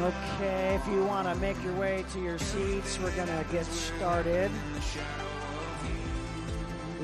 [0.00, 3.66] Okay, if you want to make your way to your seats, we're going to get
[3.66, 4.50] started.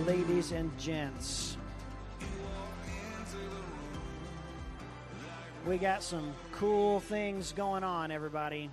[0.06, 1.56] Ladies and gents,
[5.66, 8.70] we got some cool things going on, everybody.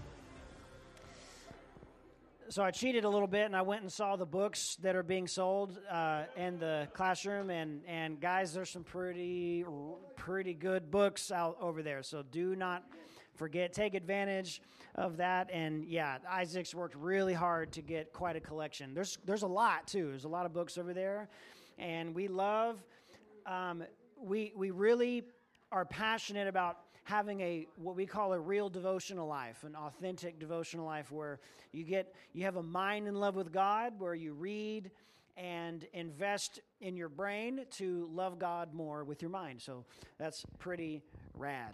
[2.51, 5.03] So I cheated a little bit and I went and saw the books that are
[5.03, 9.63] being sold uh, in the classroom, and, and guys, there's some pretty
[10.17, 12.03] pretty good books out over there.
[12.03, 12.83] So do not
[13.35, 14.61] forget, take advantage
[14.95, 15.49] of that.
[15.49, 18.93] And yeah, Isaac's worked really hard to get quite a collection.
[18.93, 20.09] There's there's a lot too.
[20.09, 21.29] There's a lot of books over there,
[21.79, 22.83] and we love.
[23.45, 23.85] Um,
[24.21, 25.23] we we really
[25.71, 26.79] are passionate about
[27.11, 31.39] having a what we call a real devotional life an authentic devotional life where
[31.73, 34.89] you get you have a mind in love with god where you read
[35.35, 39.83] and invest in your brain to love god more with your mind so
[40.17, 41.01] that's pretty
[41.35, 41.73] rad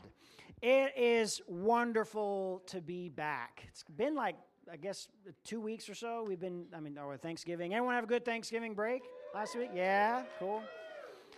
[0.62, 3.64] it is wonderful to be back.
[3.68, 4.36] It's been like,
[4.72, 5.08] I guess,
[5.44, 6.26] two weeks or so.
[6.28, 7.76] We've been, I mean, or Thanksgiving.
[7.76, 9.04] Anyone have a good Thanksgiving break
[9.36, 9.70] last week?
[9.76, 10.64] Yeah, cool.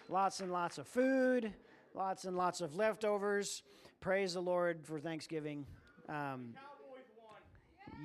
[0.07, 1.51] Lots and lots of food,
[1.93, 3.63] lots and lots of leftovers.
[4.01, 5.65] Praise the Lord for Thanksgiving.
[6.07, 6.53] Um,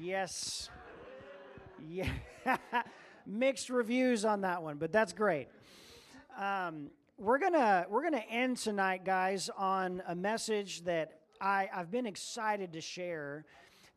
[0.00, 0.68] yes.
[1.88, 2.08] Yeah.
[3.26, 5.46] Mixed reviews on that one, but that's great.
[6.36, 12.06] Um, we're gonna we're gonna end tonight, guys, on a message that I I've been
[12.06, 13.44] excited to share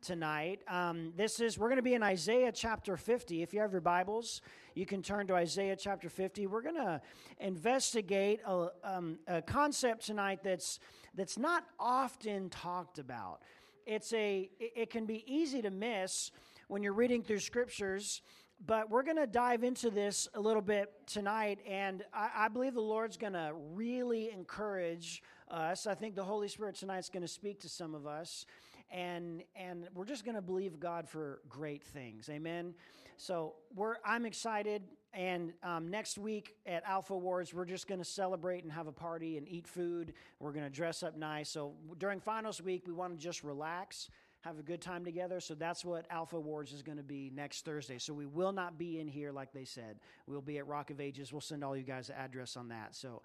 [0.00, 0.60] tonight.
[0.68, 3.42] Um, this is we're gonna be in Isaiah chapter 50.
[3.42, 4.40] If you have your Bibles,
[4.76, 6.46] you can turn to Isaiah chapter 50.
[6.46, 7.02] We're gonna
[7.40, 10.78] investigate a, um, a concept tonight that's
[11.18, 13.42] that's not often talked about.
[13.86, 16.30] It's a it, can be easy to miss
[16.68, 18.22] when you're reading through scriptures
[18.66, 22.74] but we're going to dive into this a little bit tonight, and I, I believe
[22.74, 25.86] the Lord's going to really encourage us.
[25.86, 28.46] I think the Holy Spirit tonight is going to speak to some of us,
[28.90, 32.28] and and we're just going to believe God for great things.
[32.28, 32.74] Amen.
[33.18, 38.04] So we're I'm excited, and um, next week at Alpha Awards, we're just going to
[38.04, 40.14] celebrate and have a party and eat food.
[40.38, 41.50] We're going to dress up nice.
[41.50, 44.08] So during finals week, we want to just relax
[44.42, 45.40] have a good time together.
[45.40, 47.98] So that's what Alpha Awards is going to be next Thursday.
[47.98, 49.98] So we will not be in here like they said.
[50.28, 51.32] We'll be at Rock of Ages.
[51.32, 52.94] We'll send all you guys the address on that.
[52.94, 53.22] So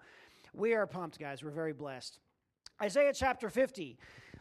[0.52, 1.44] we are pumped, guys.
[1.44, 2.18] We're very blessed.
[2.82, 3.96] Isaiah chapter 50.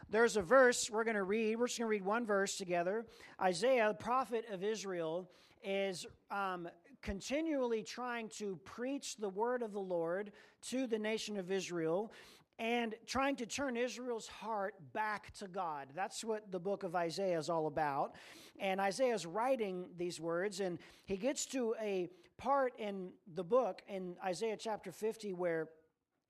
[0.09, 1.57] There's a verse we're going to read.
[1.57, 3.05] We're just going to read one verse together.
[3.41, 5.29] Isaiah, the prophet of Israel,
[5.63, 6.67] is um,
[7.01, 10.31] continually trying to preach the word of the Lord
[10.69, 12.11] to the nation of Israel
[12.59, 15.87] and trying to turn Israel's heart back to God.
[15.95, 18.15] That's what the book of Isaiah is all about.
[18.59, 23.81] And Isaiah is writing these words, and he gets to a part in the book
[23.87, 25.69] in Isaiah chapter 50 where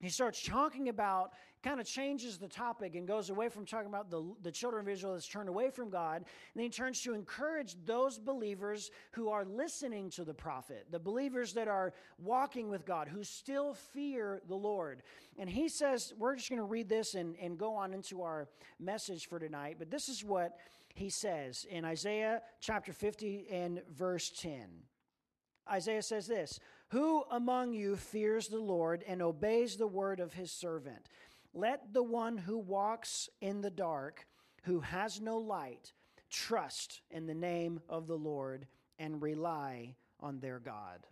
[0.03, 1.31] he starts talking about
[1.63, 4.89] kind of changes the topic and goes away from talking about the, the children of
[4.89, 6.17] Israel that's turned away from God.
[6.17, 6.25] And
[6.55, 11.53] then he turns to encourage those believers who are listening to the prophet, the believers
[11.53, 15.03] that are walking with God, who still fear the Lord.
[15.39, 18.49] And he says, we're just going to read this and, and go on into our
[18.79, 19.77] message for tonight.
[19.79, 20.57] But this is what
[20.93, 24.67] he says in Isaiah chapter 50 and verse 10.
[25.71, 26.59] Isaiah says this
[26.93, 31.09] Who among you fears the Lord and obeys the word of his servant?
[31.51, 34.27] Let the one who walks in the dark,
[34.65, 35.91] who has no light,
[36.29, 38.67] trust in the name of the Lord
[38.99, 41.07] and rely on their God.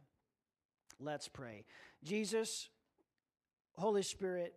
[0.99, 1.65] Let's pray.
[2.03, 2.69] Jesus,
[3.75, 4.53] Holy Spirit,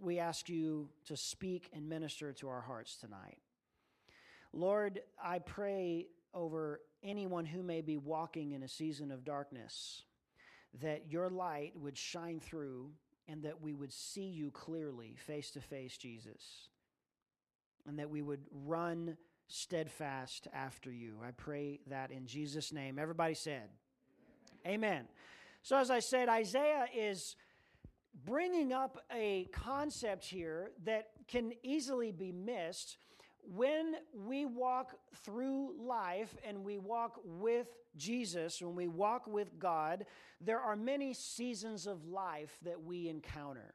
[0.00, 3.38] we ask you to speak and minister to our hearts tonight.
[4.52, 10.04] Lord, I pray over anyone who may be walking in a season of darkness
[10.80, 12.90] that your light would shine through
[13.28, 16.68] and that we would see you clearly, face to face, Jesus,
[17.86, 19.16] and that we would run
[19.48, 21.18] steadfast after you.
[21.26, 22.98] I pray that in Jesus' name.
[22.98, 23.68] Everybody said,
[24.66, 24.74] Amen.
[24.74, 25.04] Amen.
[25.62, 27.36] So, as I said, Isaiah is
[28.24, 32.96] bringing up a concept here that can easily be missed
[33.42, 34.94] when we walk
[35.24, 40.06] through life and we walk with Jesus, when we walk with God,
[40.40, 43.74] there are many seasons of life that we encounter.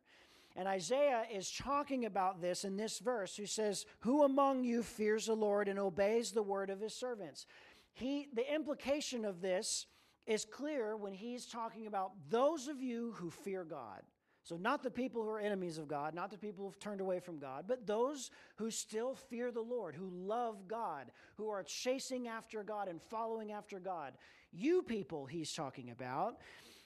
[0.56, 5.28] And Isaiah is talking about this in this verse, who says, Who among you fears
[5.28, 7.46] the Lord and obeys the word of his servants?
[7.94, 9.86] He, the implication of this
[10.26, 14.02] is clear when he's talking about those of you who fear God.
[14.48, 17.20] So, not the people who are enemies of God, not the people who've turned away
[17.20, 22.30] from God, but those who still fear the Lord, who love God, who are chasing
[22.30, 24.14] after God and following after God.
[24.54, 26.38] You people, he's talking about,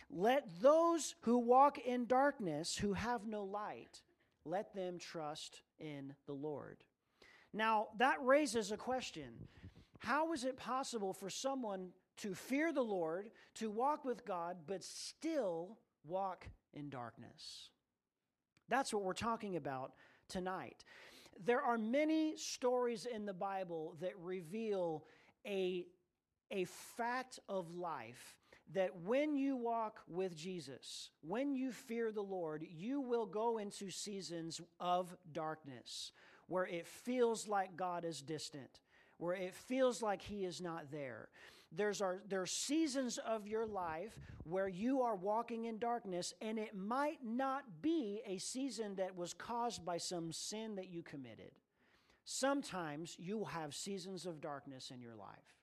[0.10, 4.02] let those who walk in darkness, who have no light,
[4.44, 6.78] let them trust in the Lord.
[7.54, 9.48] Now, that raises a question.
[10.00, 14.84] How is it possible for someone to fear the Lord, to walk with God, but
[14.84, 15.78] still
[16.08, 17.70] walk in darkness?
[18.70, 19.94] That's what we're talking about
[20.30, 20.84] tonight.
[21.44, 25.04] There are many stories in the Bible that reveal
[25.46, 25.86] a,
[26.52, 28.38] a fact of life
[28.74, 33.90] that when you walk with Jesus, when you fear the Lord, you will go into
[33.90, 36.12] seasons of darkness
[36.48, 38.82] where it feels like God is distant,
[39.18, 41.30] where it feels like He is not there.
[41.72, 46.60] There's our, there are seasons of your life where you are walking in darkness, and
[46.60, 51.52] it might not be a season that was caused by some sin that you committed.
[52.26, 55.56] Sometimes you have seasons of darkness in your life.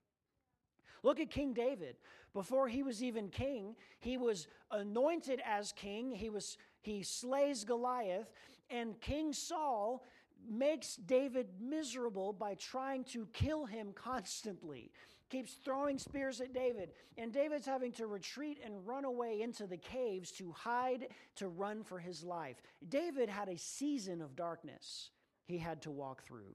[1.02, 1.96] Look at King David.
[2.34, 6.10] Before he was even king, he was anointed as king.
[6.12, 8.32] He was he slays Goliath,
[8.70, 10.04] and King Saul
[10.48, 14.90] makes David miserable by trying to kill him constantly.
[15.30, 19.76] Keeps throwing spears at David, and David's having to retreat and run away into the
[19.76, 22.62] caves to hide, to run for his life.
[22.88, 25.10] David had a season of darkness
[25.44, 26.54] he had to walk through.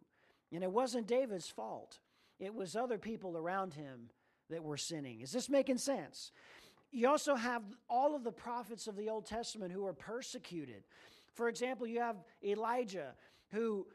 [0.51, 1.99] And it wasn't David's fault,
[2.39, 4.09] it was other people around him
[4.49, 5.21] that were sinning.
[5.21, 6.31] Is this making sense?
[6.91, 10.83] You also have all of the prophets of the Old Testament who were persecuted.
[11.33, 13.13] For example, you have Elijah
[13.53, 13.85] who,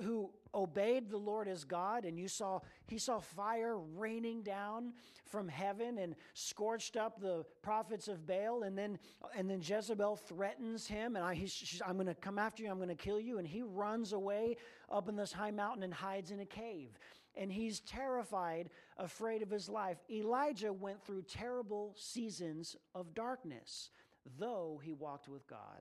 [0.00, 4.92] who obeyed the Lord as God, and you saw he saw fire raining down
[5.26, 8.98] from heaven and scorched up the prophets of Baal, and then
[9.36, 11.36] and then Jezebel threatens him, and I,
[11.84, 14.56] I'm going to come after you, I'm going to kill you, and he runs away
[14.90, 16.96] up in this high mountain and hides in a cave,
[17.34, 19.98] and he's terrified, afraid of his life.
[20.10, 23.90] Elijah went through terrible seasons of darkness,
[24.38, 25.80] though he walked with God.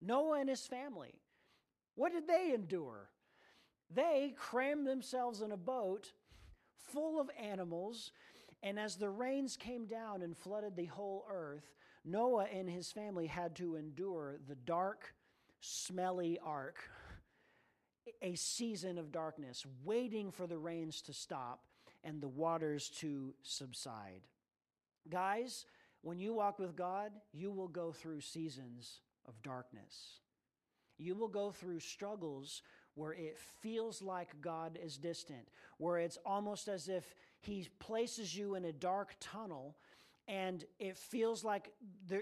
[0.00, 1.14] Noah and his family
[1.98, 3.10] what did they endure?
[3.92, 6.12] They crammed themselves in a boat
[6.92, 8.12] full of animals,
[8.62, 11.74] and as the rains came down and flooded the whole earth,
[12.04, 15.12] Noah and his family had to endure the dark,
[15.60, 16.76] smelly ark,
[18.22, 21.64] a season of darkness, waiting for the rains to stop
[22.04, 24.20] and the waters to subside.
[25.10, 25.66] Guys,
[26.02, 30.20] when you walk with God, you will go through seasons of darkness.
[30.98, 32.62] You will go through struggles
[32.94, 35.48] where it feels like God is distant,
[35.78, 39.76] where it's almost as if He places you in a dark tunnel
[40.28, 41.72] and it feels like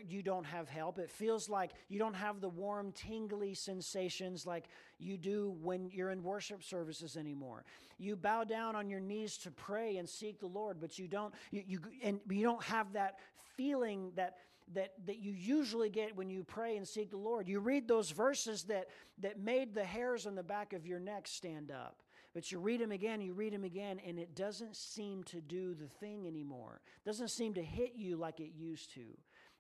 [0.07, 1.01] you don't have help.
[1.01, 4.69] It feels like you don't have the warm, tingly sensations like
[5.01, 7.65] you do when you're in worship services anymore.
[7.99, 11.35] You bow down on your knees to pray and seek the Lord, but you don't
[11.51, 13.19] you, you and you don't have that
[13.57, 14.37] feeling that
[14.75, 17.49] that, that you usually get when you pray and seek the Lord.
[17.49, 21.29] You read those verses that, that made the hairs on the back of your neck
[21.29, 22.03] stand up.
[22.35, 25.75] But you read them again, you read them again, and it doesn't seem to do
[25.75, 26.81] the thing anymore.
[26.85, 29.05] It doesn't seem to hit you like it used to.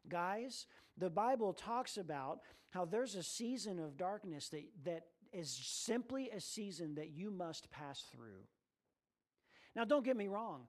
[0.08, 0.66] Guys,
[0.98, 6.40] the Bible talks about how there's a season of darkness that, that is simply a
[6.40, 8.44] season that you must pass through.
[9.74, 10.66] Now, don't get me wrong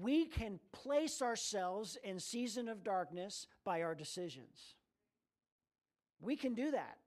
[0.00, 4.74] we can place ourselves in season of darkness by our decisions.
[6.20, 6.98] We can do that.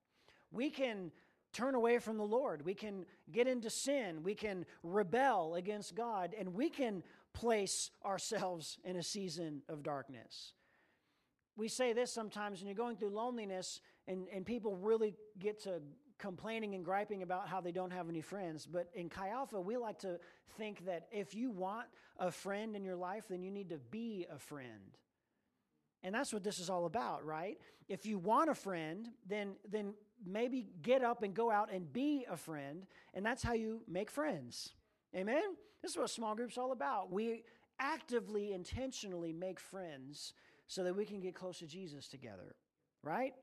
[0.51, 1.11] We can
[1.53, 2.65] turn away from the Lord.
[2.65, 4.23] We can get into sin.
[4.23, 10.53] We can rebel against God, and we can place ourselves in a season of darkness.
[11.55, 15.81] We say this sometimes when you're going through loneliness, and, and people really get to
[16.21, 18.65] complaining and griping about how they don't have any friends.
[18.65, 20.19] But in Chi Alpha, we like to
[20.57, 21.87] think that if you want
[22.17, 24.97] a friend in your life, then you need to be a friend.
[26.03, 27.57] And that's what this is all about, right?
[27.89, 29.93] If you want a friend, then then
[30.25, 34.09] maybe get up and go out and be a friend, and that's how you make
[34.11, 34.73] friends.
[35.15, 35.55] Amen.
[35.81, 37.11] This is what small groups all about.
[37.11, 37.43] We
[37.79, 40.33] actively intentionally make friends
[40.67, 42.55] so that we can get close to Jesus together,
[43.03, 43.33] right?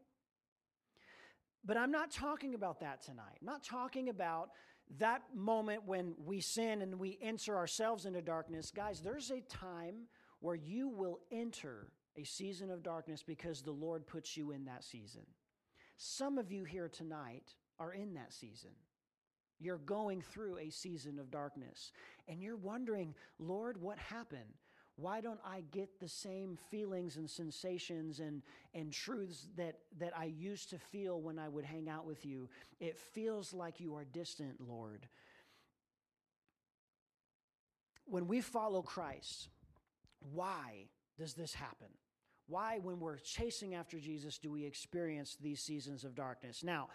[1.65, 3.38] But I'm not talking about that tonight.
[3.41, 4.50] I'm not talking about
[4.99, 8.71] that moment when we sin and we enter ourselves into darkness.
[8.75, 10.07] Guys, there's a time
[10.41, 14.85] where you will enter a season of darkness because the Lord puts you in that
[14.85, 15.23] season.
[15.97, 18.71] Some of you here tonight are in that season.
[19.61, 21.93] You're going through a season of darkness
[22.29, 24.55] and you're wondering, Lord, what happened?
[25.00, 28.43] Why don't I get the same feelings and sensations and,
[28.75, 32.49] and truths that, that I used to feel when I would hang out with you?
[32.81, 35.07] It feels like you are distant, Lord.
[38.07, 39.49] When we follow Christ,
[40.33, 41.88] why does this happen?
[42.49, 46.64] Why, when we're chasing after Jesus, do we experience these seasons of darkness?
[46.64, 46.88] Now,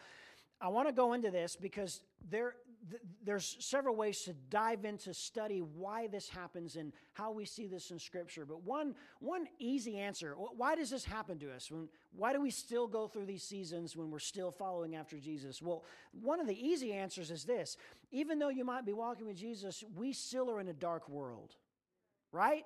[0.60, 2.56] I want to go into this because there,
[2.90, 7.68] th- there's several ways to dive into study why this happens and how we see
[7.68, 8.46] this in Scripture.
[8.46, 11.72] But one, one easy answer why does this happen to us?
[11.72, 15.62] When, why do we still go through these seasons when we're still following after Jesus?
[15.62, 17.78] Well, one of the easy answers is this
[18.12, 21.56] even though you might be walking with Jesus, we still are in a dark world,
[22.32, 22.66] right?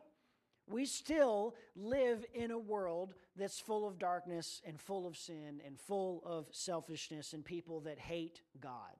[0.70, 5.80] we still live in a world that's full of darkness and full of sin and
[5.80, 8.96] full of selfishness and people that hate God,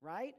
[0.00, 0.34] right?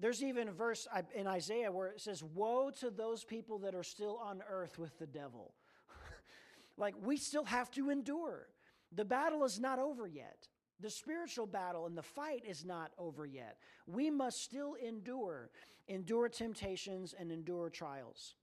[0.00, 3.82] There's even a verse in Isaiah where it says, Woe to those people that are
[3.82, 5.54] still on earth with the devil.
[6.76, 8.48] like, we still have to endure.
[8.92, 10.48] The battle is not over yet.
[10.80, 13.58] The spiritual battle and the fight is not over yet.
[13.86, 15.50] We must still endure,
[15.88, 18.34] endure temptations and endure trials.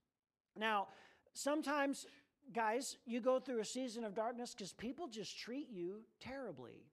[0.54, 0.88] Now,
[1.36, 2.06] Sometimes,
[2.54, 6.86] guys, you go through a season of darkness because people just treat you terribly.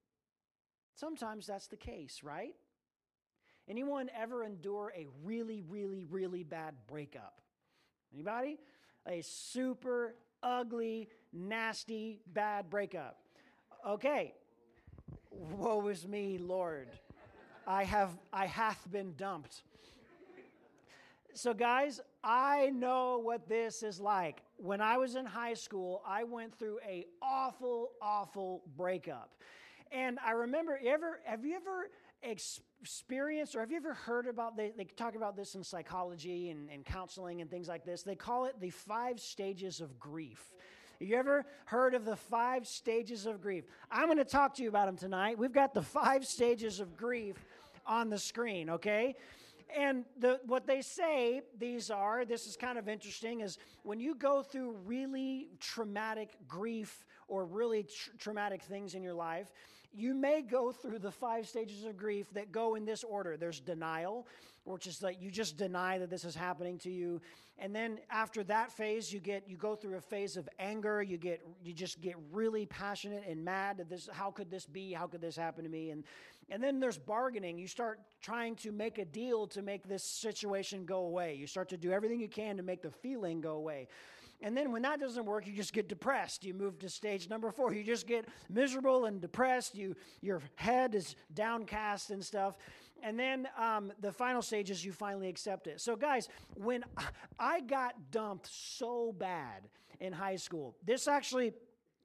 [0.96, 2.53] Sometimes that's the case, right?
[3.67, 7.41] Anyone ever endure a really, really, really bad breakup?
[8.13, 8.60] Anybody?
[9.08, 13.20] A super ugly, nasty, bad breakup.
[13.88, 14.34] Okay.
[15.32, 16.89] Woe is me, Lord.
[17.65, 19.63] I have I hath been dumped.
[21.34, 24.43] So guys, I know what this is like.
[24.58, 29.32] When I was in high school, I went through a awful, awful breakup.
[29.91, 31.89] And I remember, ever have you ever
[32.24, 36.70] experienced or have you ever heard about they, they talk about this in psychology and,
[36.70, 38.03] and counseling and things like this?
[38.03, 40.53] They call it the five stages of grief.
[41.00, 43.65] You ever heard of the five stages of grief?
[43.92, 45.38] I'm going to talk to you about them tonight.
[45.38, 47.36] We've got the five stages of grief
[47.86, 49.15] on the screen, okay?
[49.75, 54.15] And the, what they say these are, this is kind of interesting, is when you
[54.15, 59.51] go through really traumatic grief or really tr- traumatic things in your life,
[59.93, 63.38] you may go through the five stages of grief that go in this order.
[63.38, 64.27] There's denial,
[64.63, 67.21] which is like you just deny that this is happening to you.
[67.59, 71.03] And then after that phase, you get you go through a phase of anger.
[71.03, 74.93] You get you just get really passionate and mad that this how could this be?
[74.93, 75.91] How could this happen to me?
[75.91, 76.03] And
[76.50, 77.57] and then there's bargaining.
[77.57, 81.35] You start trying to make a deal to make this situation go away.
[81.35, 83.88] You start to do everything you can to make the feeling go away.
[84.43, 86.43] And then when that doesn't work, you just get depressed.
[86.43, 87.73] You move to stage number four.
[87.73, 89.73] You just get miserable and depressed.
[89.73, 92.57] You, your head is downcast and stuff.
[93.01, 95.79] And then um, the final stage is you finally accept it.
[95.79, 96.83] So, guys, when
[97.39, 99.69] I got dumped so bad
[100.01, 101.53] in high school, this actually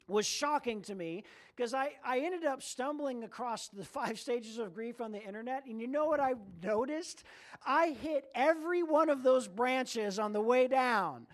[0.08, 4.74] was shocking to me because I, I ended up stumbling across the five stages of
[4.74, 5.66] grief on the internet.
[5.66, 7.24] And you know what I noticed?
[7.66, 11.26] I hit every one of those branches on the way down.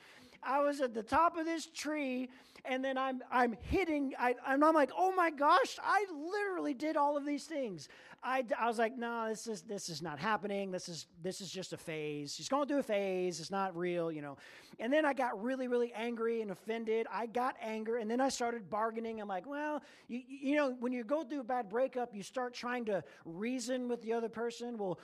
[0.47, 2.29] I was at the top of this tree
[2.65, 7.17] and then I'm I'm hitting I, I'm like, oh my gosh, I literally did all
[7.17, 7.89] of these things.
[8.25, 10.71] I, I was like, no, this is this is not happening.
[10.71, 12.35] This is this is just a phase.
[12.35, 13.39] She's going through a phase.
[13.39, 14.39] It's not real, you know.
[14.81, 17.07] And then I got really really angry and offended.
[17.13, 19.21] I got anger, and then I started bargaining.
[19.21, 22.55] I'm like, well, you you know, when you go through a bad breakup, you start
[22.55, 24.79] trying to reason with the other person.
[24.79, 24.99] Well,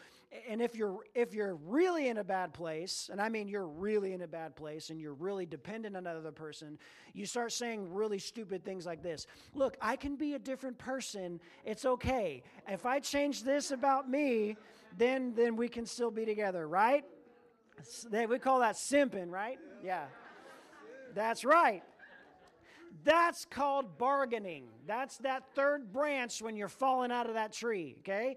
[0.49, 4.13] and if you're if you're really in a bad place and i mean you're really
[4.13, 6.79] in a bad place and you're really dependent on another person
[7.15, 11.41] you start saying really stupid things like this look i can be a different person
[11.65, 14.57] it's okay if i change this about me
[14.97, 17.05] then then we can still be together right?
[18.13, 19.59] We call that simping right?
[19.83, 20.05] Yeah.
[21.15, 21.83] That's right
[23.05, 24.65] that's called bargaining.
[24.87, 28.37] That's that third branch when you're falling out of that tree, okay?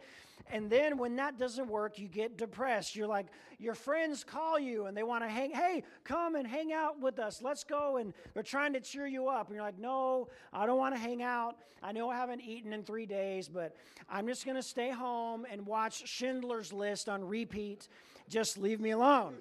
[0.51, 2.95] And then when that doesn't work, you get depressed.
[2.95, 3.27] You're like,
[3.59, 7.19] your friends call you and they want to hang, hey, come and hang out with
[7.19, 7.41] us.
[7.41, 7.97] Let's go.
[7.97, 9.47] And they're trying to cheer you up.
[9.47, 11.57] And you're like, no, I don't want to hang out.
[11.81, 13.75] I know I haven't eaten in three days, but
[14.09, 17.87] I'm just going to stay home and watch Schindler's List on repeat.
[18.29, 19.35] Just leave me alone.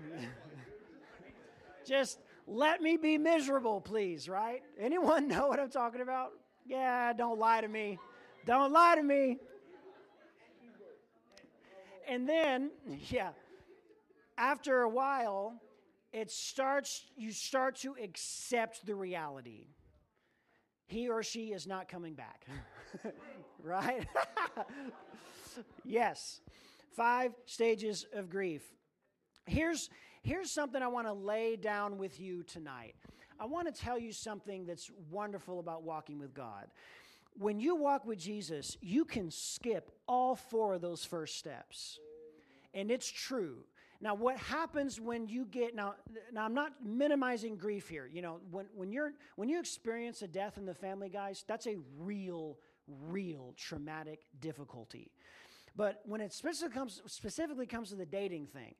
[1.86, 2.18] just
[2.50, 4.62] let me be miserable, please, right?
[4.78, 6.32] Anyone know what I'm talking about?
[6.66, 7.98] Yeah, don't lie to me.
[8.44, 9.38] Don't lie to me.
[12.08, 12.72] And then,
[13.08, 13.30] yeah,
[14.36, 15.54] after a while,
[16.12, 19.68] it starts, you start to accept the reality.
[20.86, 22.46] He or she is not coming back.
[23.62, 24.08] right?
[25.84, 26.40] yes.
[26.96, 28.62] Five stages of grief.
[29.46, 29.88] Here's,
[30.22, 32.94] here's something I want to lay down with you tonight.
[33.38, 36.66] I want to tell you something that's wonderful about walking with God
[37.38, 41.98] when you walk with Jesus, you can skip all four of those first steps.
[42.74, 43.64] And it's true.
[44.02, 45.94] Now, what happens when you get now?
[46.32, 48.08] Now, I'm not minimizing grief here.
[48.10, 51.66] You know, when when you're when you experience a death in the family, guys, that's
[51.66, 55.10] a real, real traumatic difficulty.
[55.76, 58.74] But when it specifically comes specifically comes to the dating thing,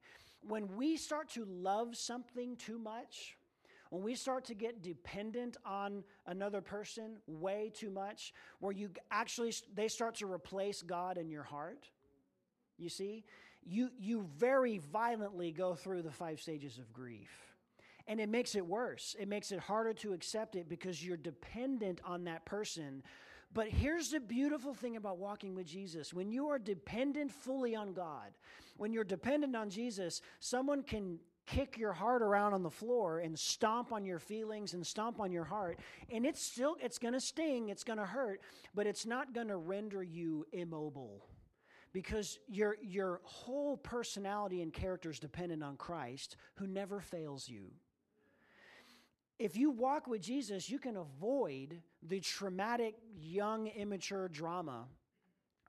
[0.46, 3.36] when we start to love something too much,
[3.90, 9.52] when we start to get dependent on another person way too much, where you actually
[9.74, 11.90] they start to replace God in your heart,
[12.78, 13.24] you see,
[13.64, 17.30] you you very violently go through the five stages of grief.
[18.06, 19.14] And it makes it worse.
[19.20, 23.02] It makes it harder to accept it because you're dependent on that person.
[23.52, 26.14] But here's the beautiful thing about walking with Jesus.
[26.14, 28.30] When you are dependent fully on God,
[28.80, 33.38] when you're dependent on Jesus, someone can kick your heart around on the floor and
[33.38, 35.78] stomp on your feelings and stomp on your heart
[36.10, 38.40] and it's still it's going to sting it's going to hurt
[38.72, 41.26] but it's not going to render you immobile
[41.92, 47.72] because your your whole personality and character is dependent on Christ who never fails you.
[49.40, 54.84] If you walk with Jesus you can avoid the traumatic young immature drama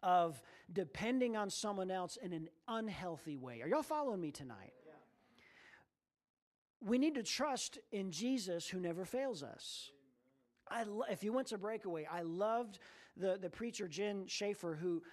[0.04, 0.42] of
[0.72, 4.74] depending on someone else in an unhealthy way are y'all following me tonight
[6.82, 9.92] we need to trust in Jesus who never fails us.
[10.68, 12.80] I lo- if you went to Breakaway, I loved
[13.16, 15.04] the, the preacher Jen Schaefer who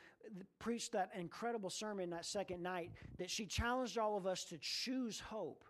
[0.59, 5.21] preached that incredible sermon that second night that she challenged all of us to choose
[5.21, 5.65] hope.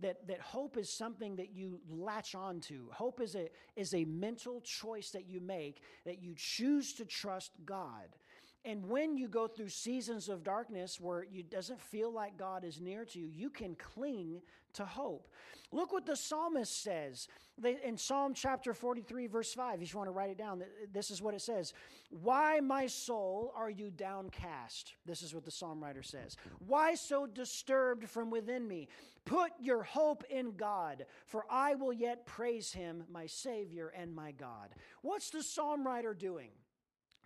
[0.00, 2.88] That, that hope is something that you latch on to.
[2.90, 7.52] Hope is a, is a mental choice that you make, that you choose to trust
[7.66, 8.16] God.
[8.64, 12.80] And when you go through seasons of darkness where it doesn't feel like God is
[12.80, 14.42] near to you, you can cling
[14.74, 15.28] to hope.
[15.72, 17.28] Look what the psalmist says
[17.64, 19.80] in Psalm chapter 43, verse 5.
[19.80, 20.62] If you want to write it down,
[20.92, 21.72] this is what it says
[22.10, 24.94] Why, my soul, are you downcast?
[25.06, 26.36] This is what the psalm writer says.
[26.66, 28.88] Why so disturbed from within me?
[29.24, 34.32] Put your hope in God, for I will yet praise him, my Savior and my
[34.32, 34.70] God.
[35.02, 36.50] What's the psalm writer doing?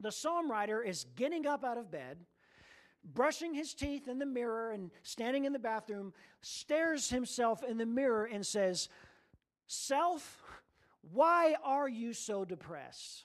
[0.00, 2.18] The psalm writer is getting up out of bed,
[3.04, 7.86] brushing his teeth in the mirror, and standing in the bathroom, stares himself in the
[7.86, 8.88] mirror and says,
[9.66, 10.42] Self,
[11.12, 13.24] why are you so depressed?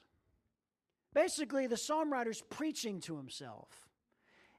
[1.13, 3.89] Basically, the psalm writer's preaching to himself.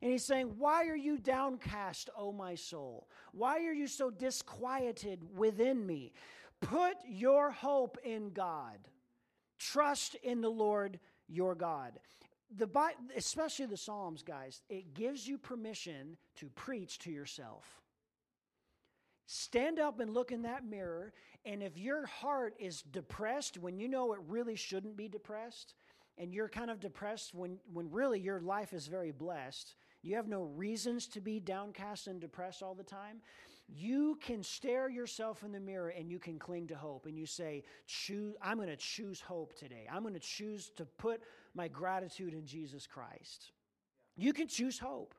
[0.02, 3.08] And he's saying, Why are you downcast, O my soul?
[3.32, 6.12] Why are you so disquieted within me?
[6.61, 8.78] Put your hope in God.
[9.58, 10.98] Trust in the Lord
[11.30, 11.98] your God.
[12.56, 12.68] The
[13.16, 17.64] especially the Psalms, guys, it gives you permission to preach to yourself.
[19.26, 21.12] Stand up and look in that mirror,
[21.44, 25.74] and if your heart is depressed when you know it really shouldn't be depressed,
[26.18, 30.26] and you're kind of depressed when, when really your life is very blessed, you have
[30.26, 33.18] no reasons to be downcast and depressed all the time,
[33.72, 37.26] you can stare yourself in the mirror and you can cling to hope and you
[37.26, 39.87] say, choose, I'm going to choose hope today.
[39.90, 41.20] I'm going to choose to put
[41.54, 43.52] my gratitude in Jesus Christ.
[44.16, 45.14] You can choose hope.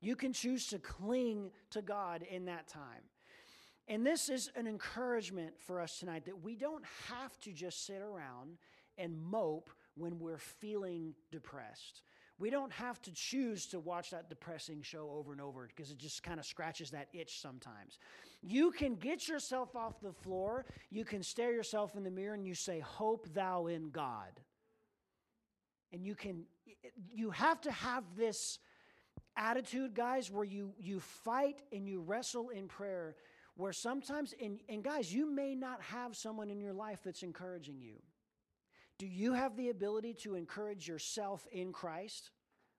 [0.00, 3.02] You can choose to cling to God in that time.
[3.88, 8.02] And this is an encouragement for us tonight that we don't have to just sit
[8.02, 8.58] around
[8.98, 12.02] and mope when we're feeling depressed.
[12.38, 15.96] We don't have to choose to watch that depressing show over and over because it
[15.96, 17.98] just kind of scratches that itch sometimes.
[18.42, 22.46] You can get yourself off the floor, you can stare yourself in the mirror and
[22.46, 24.40] you say, Hope thou in God.
[25.92, 26.44] And you can,
[27.14, 28.58] you have to have this
[29.36, 33.16] attitude, guys, where you, you fight and you wrestle in prayer.
[33.56, 37.80] Where sometimes, and, and guys, you may not have someone in your life that's encouraging
[37.80, 38.02] you.
[38.98, 42.30] Do you have the ability to encourage yourself in Christ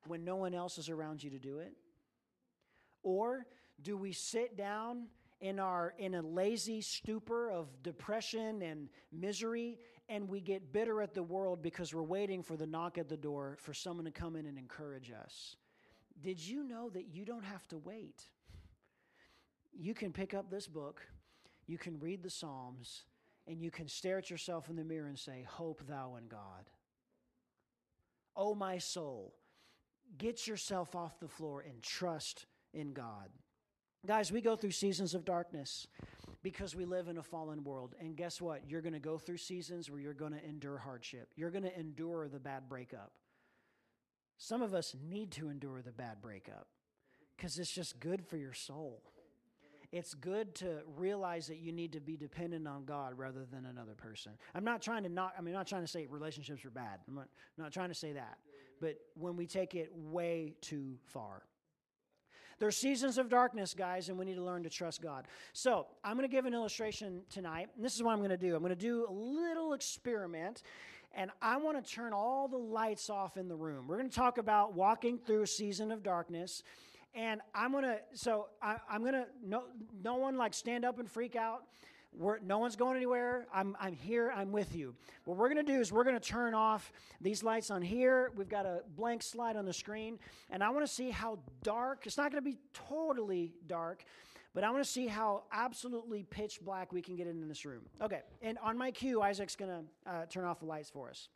[0.07, 1.73] when no one else is around you to do it?
[3.03, 3.45] Or
[3.81, 5.07] do we sit down
[5.39, 9.77] in our in a lazy stupor of depression and misery
[10.09, 13.17] and we get bitter at the world because we're waiting for the knock at the
[13.17, 15.55] door for someone to come in and encourage us?
[16.21, 18.23] Did you know that you don't have to wait?
[19.73, 21.01] You can pick up this book,
[21.67, 23.03] you can read the Psalms,
[23.47, 26.69] and you can stare at yourself in the mirror and say, Hope thou in God.
[28.35, 29.33] Oh, my soul,
[30.17, 33.29] get yourself off the floor and trust in God.
[34.05, 35.87] Guys, we go through seasons of darkness
[36.43, 37.95] because we live in a fallen world.
[37.99, 38.61] And guess what?
[38.69, 41.29] You're going to go through seasons where you're going to endure hardship.
[41.35, 43.11] You're going to endure the bad breakup.
[44.37, 46.67] Some of us need to endure the bad breakup
[47.35, 49.01] because it's just good for your soul
[49.97, 53.93] it's good to realize that you need to be dependent on God rather than another
[53.95, 54.33] person.
[54.53, 56.99] I'm not trying to not, I mean, I'm not trying to say relationships are bad.
[57.07, 58.37] I'm not, I'm not trying to say that.
[58.79, 61.43] But when we take it way too far.
[62.59, 65.27] There's seasons of darkness, guys, and we need to learn to trust God.
[65.53, 68.37] So I'm going to give an illustration tonight, and this is what I'm going to
[68.37, 68.55] do.
[68.55, 70.63] I'm going to do a little experiment,
[71.13, 73.87] and I want to turn all the lights off in the room.
[73.87, 76.63] We're going to talk about walking through a season of darkness.
[77.17, 79.63] And I'm gonna, so I, am gonna, no,
[80.03, 81.63] no one like stand up and freak out.
[82.13, 83.47] We're, no one's going anywhere.
[83.53, 84.31] I'm, I'm here.
[84.35, 84.95] I'm with you.
[85.25, 88.31] What we're going to do is we're going to turn off these lights on here.
[88.35, 90.17] We've got a blank slide on the screen.
[90.49, 94.03] And I want to see how dark, it's not going to be totally dark,
[94.55, 97.83] but I want to see how absolutely pitch black we can get in this room.
[98.01, 98.21] Okay.
[98.41, 101.29] And on my cue, Isaac's going to uh, turn off the lights for us.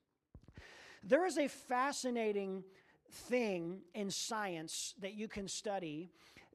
[1.03, 2.63] There is a fascinating
[3.11, 6.09] thing in science that you can study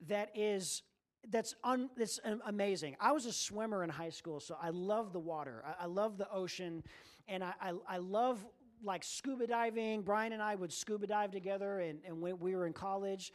[0.09, 0.83] that is
[1.31, 2.97] that's un, that's amazing.
[3.01, 5.65] I was a swimmer in high school, so I love the water.
[5.67, 6.85] I, I love the ocean,
[7.27, 8.45] and I, I, I, love
[8.85, 10.03] like scuba diving.
[10.03, 13.33] Brian and I would scuba dive together, and, and when we were in college,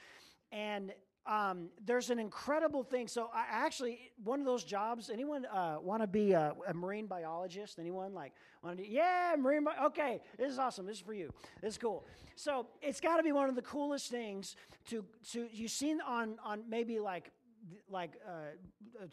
[0.51, 0.93] and
[1.25, 3.07] um, there's an incredible thing.
[3.07, 5.10] So I actually one of those jobs.
[5.10, 7.77] Anyone uh, want to be a, a, marine biologist?
[7.77, 8.88] Anyone like want to?
[8.88, 9.63] Yeah, marine.
[9.63, 10.86] Bi- okay, this is awesome.
[10.86, 11.31] This is for you.
[11.62, 12.05] This is cool.
[12.36, 14.55] So it's got to be one of the coolest things
[14.89, 17.31] to to you've seen on on maybe like
[17.88, 19.05] like uh,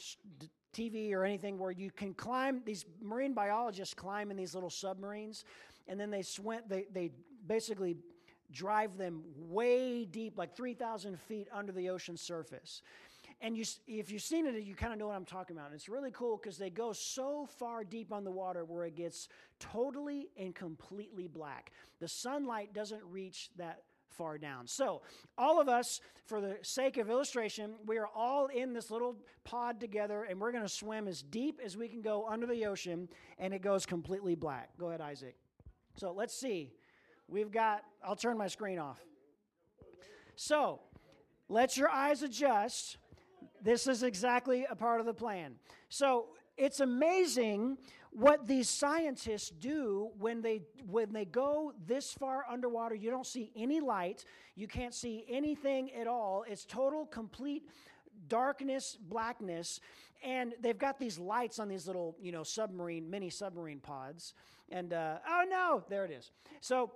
[0.74, 2.62] TV or anything where you can climb.
[2.64, 5.44] These marine biologists climb in these little submarines,
[5.86, 6.62] and then they swim.
[6.68, 7.10] They they
[7.46, 7.96] basically
[8.52, 12.82] drive them way deep, like 3,000 feet under the ocean surface.
[13.40, 15.66] And you, if you've seen it, you kind of know what I'm talking about.
[15.66, 18.96] And it's really cool because they go so far deep on the water where it
[18.96, 19.28] gets
[19.60, 21.70] totally and completely black.
[22.00, 24.66] The sunlight doesn't reach that far down.
[24.66, 25.02] So,
[25.36, 29.78] all of us, for the sake of illustration, we are all in this little pod
[29.78, 33.08] together and we're going to swim as deep as we can go under the ocean
[33.38, 34.70] and it goes completely black.
[34.78, 35.36] Go ahead, Isaac.
[35.96, 36.72] So, let's see.
[37.28, 38.98] We've got, I'll turn my screen off.
[40.34, 40.80] So,
[41.48, 42.96] let your eyes adjust.
[43.62, 45.56] This is exactly a part of the plan.
[45.88, 47.78] So, it's amazing
[48.10, 53.52] what these scientists do when they when they go this far underwater you don't see
[53.54, 54.24] any light
[54.56, 57.68] you can't see anything at all it's total complete
[58.28, 59.78] darkness blackness
[60.24, 64.34] and they've got these lights on these little you know submarine mini submarine pods
[64.70, 66.90] and uh, oh no there it is so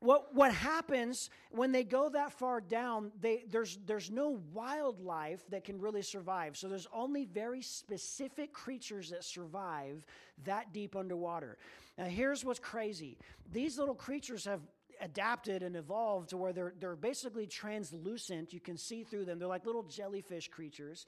[0.00, 5.64] what, what happens when they go that far down, they, there's, there's no wildlife that
[5.64, 6.56] can really survive.
[6.56, 10.04] So there's only very specific creatures that survive
[10.44, 11.58] that deep underwater.
[11.96, 13.18] Now, here's what's crazy
[13.50, 14.60] these little creatures have
[15.00, 18.52] adapted and evolved to where they're, they're basically translucent.
[18.52, 21.06] You can see through them, they're like little jellyfish creatures.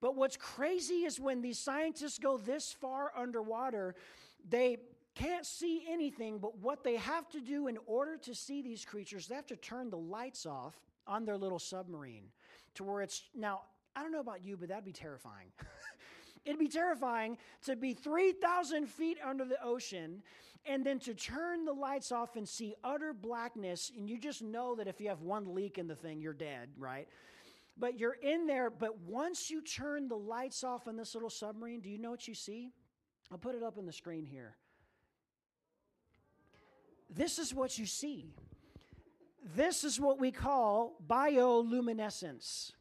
[0.00, 3.94] But what's crazy is when these scientists go this far underwater,
[4.48, 4.78] they
[5.14, 9.26] can't see anything, but what they have to do in order to see these creatures,
[9.26, 10.74] they have to turn the lights off
[11.06, 12.24] on their little submarine
[12.74, 13.62] to where it's now,
[13.96, 15.48] I don't know about you, but that'd be terrifying.
[16.44, 20.22] It'd be terrifying to be 3,000 feet under the ocean
[20.64, 23.90] and then to turn the lights off and see utter blackness.
[23.96, 26.70] And you just know that if you have one leak in the thing, you're dead,
[26.78, 27.08] right?
[27.76, 28.70] But you're in there.
[28.70, 32.26] But once you turn the lights off on this little submarine, do you know what
[32.26, 32.72] you see?
[33.30, 34.56] I'll put it up on the screen here.
[37.14, 38.34] This is what you see.
[39.56, 42.72] This is what we call bioluminescence.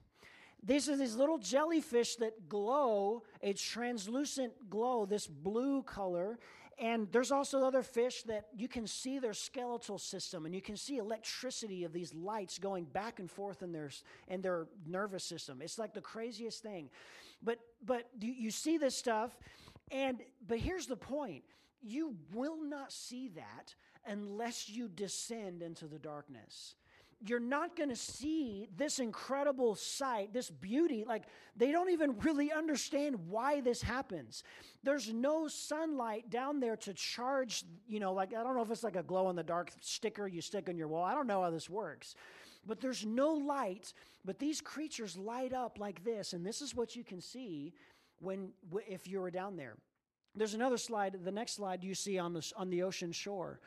[0.62, 6.38] These are these little jellyfish that glow a translucent glow, this blue color.
[6.78, 10.78] And there's also other fish that you can see their skeletal system and you can
[10.78, 13.90] see electricity of these lights going back and forth in their,
[14.28, 15.62] in their nervous system.
[15.62, 16.90] It's like the craziest thing.
[17.42, 19.38] But, but you, you see this stuff,
[19.92, 21.44] and but here's the point
[21.82, 23.76] you will not see that
[24.08, 26.76] unless you descend into the darkness.
[27.26, 31.04] You're not going to see this incredible sight, this beauty.
[31.06, 31.24] Like,
[31.58, 34.44] they don't even really understand why this happens.
[34.84, 38.84] There's no sunlight down there to charge, you know, like, I don't know if it's
[38.84, 41.04] like a glow in the dark sticker you stick on your wall.
[41.04, 42.16] I don't know how this works.
[42.66, 46.32] But there's no light, but these creatures light up like this.
[46.32, 47.74] And this is what you can see
[48.22, 48.52] when,
[48.88, 49.76] if you were down there.
[50.36, 53.60] There's another slide, the next slide you see on the, on the ocean shore.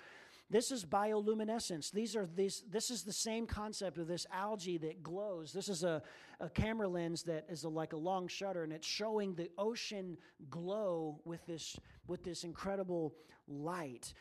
[0.52, 1.90] This is bioluminescence.
[1.90, 5.50] These are these, this is the same concept of this algae that glows.
[5.50, 6.02] This is a,
[6.40, 10.18] a camera lens that is a, like a long shutter, and it's showing the ocean
[10.50, 11.74] glow with this,
[12.06, 13.14] with this incredible
[13.48, 14.12] light.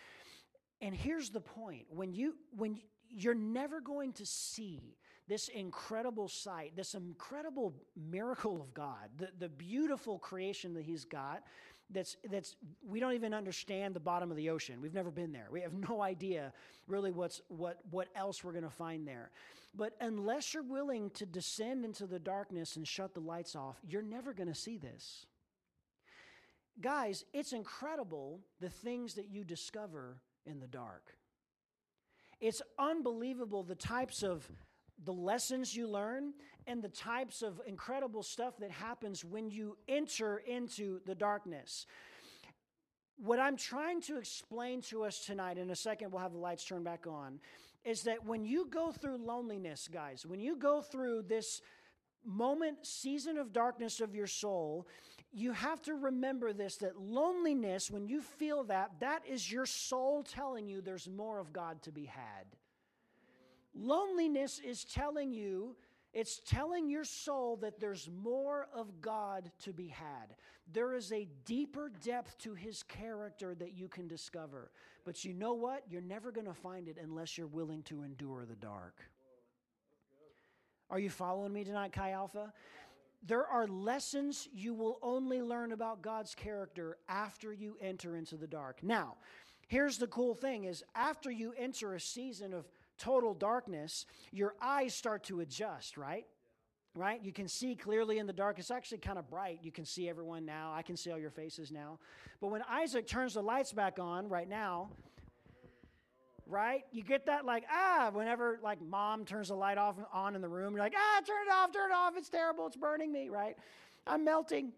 [0.79, 4.95] And here's the point when you, when you're never going to see
[5.27, 7.75] this incredible sight, this incredible
[8.09, 11.43] miracle of God, the, the beautiful creation that He's got,
[11.93, 12.55] that's that's
[12.87, 14.81] we don't even understand the bottom of the ocean.
[14.81, 15.47] We've never been there.
[15.51, 16.53] We have no idea
[16.87, 19.31] really what's what what else we're going to find there.
[19.75, 24.01] But unless you're willing to descend into the darkness and shut the lights off, you're
[24.01, 25.25] never going to see this.
[26.81, 31.15] Guys, it's incredible the things that you discover in the dark.
[32.41, 34.49] It's unbelievable the types of
[35.03, 36.33] the lessons you learn
[36.67, 41.85] and the types of incredible stuff that happens when you enter into the darkness.
[43.17, 46.65] What I'm trying to explain to us tonight, in a second, we'll have the lights
[46.65, 47.39] turned back on,
[47.83, 51.61] is that when you go through loneliness, guys, when you go through this
[52.23, 54.87] moment, season of darkness of your soul,
[55.31, 60.23] you have to remember this that loneliness, when you feel that, that is your soul
[60.23, 62.45] telling you there's more of God to be had.
[63.73, 65.75] Loneliness is telling you,
[66.13, 70.35] it's telling your soul that there's more of God to be had.
[70.73, 74.71] There is a deeper depth to his character that you can discover.
[75.05, 75.83] But you know what?
[75.89, 79.01] You're never going to find it unless you're willing to endure the dark.
[80.89, 82.51] Are you following me tonight, Chi Alpha?
[83.25, 88.47] There are lessons you will only learn about God's character after you enter into the
[88.47, 88.83] dark.
[88.83, 89.15] Now,
[89.67, 92.67] here's the cool thing is after you enter a season of
[93.01, 96.25] total darkness, your eyes start to adjust, right?
[96.93, 97.21] Right?
[97.23, 98.59] You can see clearly in the dark.
[98.59, 99.59] It's actually kind of bright.
[99.63, 100.71] You can see everyone now.
[100.73, 101.99] I can see all your faces now.
[102.41, 104.89] But when Isaac turns the lights back on right now,
[106.45, 106.83] right?
[106.91, 110.49] You get that like, ah, whenever like mom turns the light off on in the
[110.49, 112.13] room, you're like, ah, turn it off, turn it off.
[112.17, 112.67] It's terrible.
[112.67, 113.55] It's burning me, right?
[114.05, 114.73] I'm melting.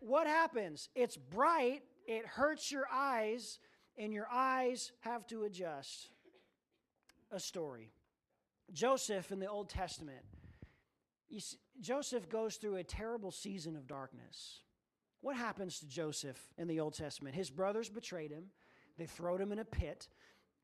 [0.00, 0.88] what happens?
[0.94, 3.60] It's bright, it hurts your eyes,
[3.96, 6.08] and your eyes have to adjust
[7.30, 7.92] a story.
[8.72, 10.24] Joseph in the Old Testament,
[11.38, 14.60] see, Joseph goes through a terrible season of darkness.
[15.20, 17.34] What happens to Joseph in the Old Testament?
[17.34, 18.44] His brothers betrayed him,
[18.98, 20.08] they throw him in a pit,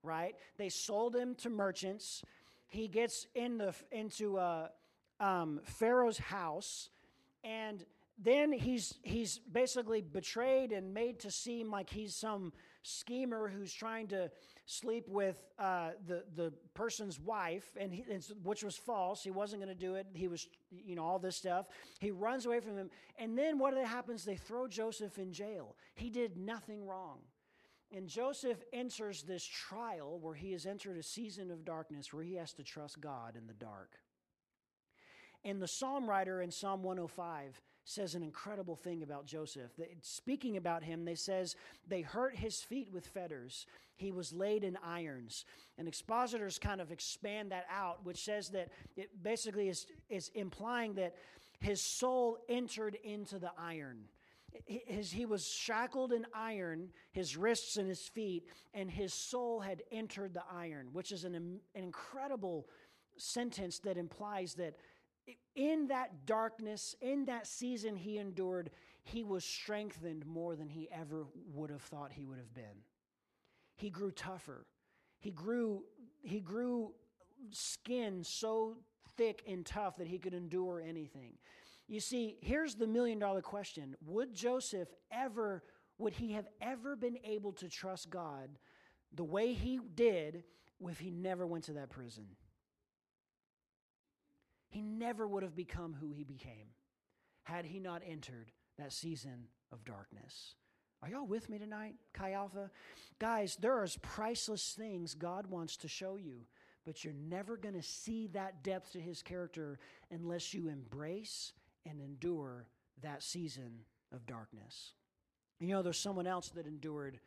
[0.03, 0.35] right?
[0.57, 2.23] They sold him to merchants.
[2.69, 4.69] He gets in the, into uh,
[5.21, 6.89] um, Pharaoh's house,
[7.45, 7.85] and
[8.19, 14.09] then he's, he's basically betrayed and made to seem like he's some schemer who's trying
[14.09, 14.31] to
[14.67, 19.23] sleep with uh, the the person's wife, and, he, and which was false.
[19.23, 20.07] He wasn't going to do it.
[20.15, 21.67] He was, you know, all this stuff.
[22.01, 24.25] He runs away from him, and then what happens?
[24.25, 25.77] They throw Joseph in jail.
[25.95, 27.19] He did nothing wrong.
[27.95, 32.37] And Joseph enters this trial where he has entered a season of darkness where he
[32.37, 33.99] has to trust God in the dark.
[35.45, 39.73] And the psalm writer in Psalm 105 says an incredible thing about Joseph.
[40.03, 41.57] Speaking about him, they says
[41.89, 43.67] they hurt his feet with fetters.
[43.97, 45.45] He was laid in irons.
[45.79, 50.95] And expositors kind of expand that out, which says that it basically is, is implying
[50.95, 51.17] that
[51.61, 54.05] his soul entered into the iron.
[54.67, 59.83] His, he was shackled in iron, his wrists and his feet, and his soul had
[59.91, 62.67] entered the iron, which is an, an incredible
[63.17, 64.77] sentence that implies that
[65.55, 68.71] in that darkness, in that season he endured,
[69.03, 72.85] he was strengthened more than he ever would have thought he would have been.
[73.77, 74.67] He grew tougher.
[75.19, 75.85] He grew,
[76.23, 76.93] he grew
[77.51, 78.77] skin so
[79.17, 81.35] thick and tough that he could endure anything.
[81.89, 85.63] You see, here's the million dollar question Would Joseph ever,
[85.99, 88.51] would he have ever been able to trust God
[89.15, 90.45] the way he did
[90.89, 92.25] if he never went to that prison?
[94.73, 96.73] He never would have become who he became
[97.43, 100.55] had he not entered that season of darkness.
[101.03, 102.71] Are y'all with me tonight, Chi Alpha?
[103.19, 106.47] Guys, there are priceless things God wants to show you,
[106.87, 109.79] but you're never going to see that depth to his character
[110.11, 111.53] unless you embrace
[111.85, 112.67] and endure
[113.03, 113.81] that season
[114.11, 114.95] of darkness.
[115.61, 117.21] You know, there's someone else that endured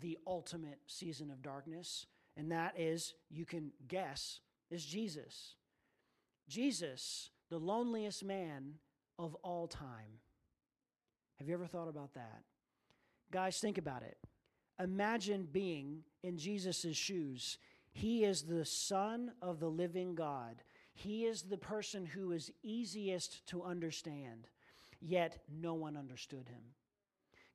[0.00, 2.06] the ultimate season of darkness,
[2.38, 5.56] and that is, you can guess, is Jesus.
[6.48, 8.74] Jesus, the loneliest man
[9.18, 10.20] of all time.
[11.38, 12.42] Have you ever thought about that?
[13.30, 14.16] Guys, think about it.
[14.82, 17.58] Imagine being in Jesus' shoes.
[17.92, 20.62] He is the Son of the living God.
[20.94, 24.48] He is the person who is easiest to understand,
[25.00, 26.62] yet no one understood him.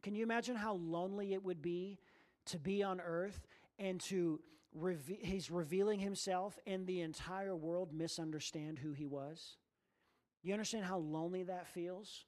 [0.04, 2.00] Can you imagine how lonely it would be
[2.46, 4.40] to be on earth and to
[4.74, 9.58] reve- he's revealing himself and the entire world misunderstand who he was.
[10.44, 12.26] You understand how lonely that feels?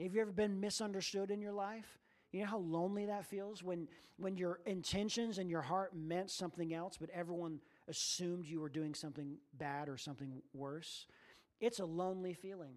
[0.00, 1.98] Have you ever been misunderstood in your life?
[2.32, 6.74] You know how lonely that feels when, when your intentions and your heart meant something
[6.74, 11.06] else, but everyone assumed you were doing something bad or something worse?
[11.60, 12.76] It's a lonely feeling.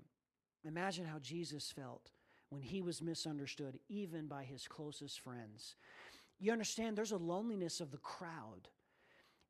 [0.65, 2.11] Imagine how Jesus felt
[2.49, 5.75] when he was misunderstood, even by his closest friends.
[6.39, 8.69] You understand, there's a loneliness of the crowd.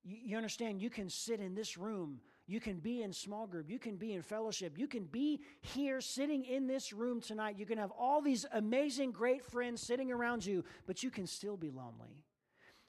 [0.04, 3.70] You, you understand, you can sit in this room, you can be in small group,
[3.70, 7.58] you can be in fellowship, you can be here sitting in this room tonight.
[7.58, 11.58] You can have all these amazing, great friends sitting around you, but you can still
[11.58, 12.24] be lonely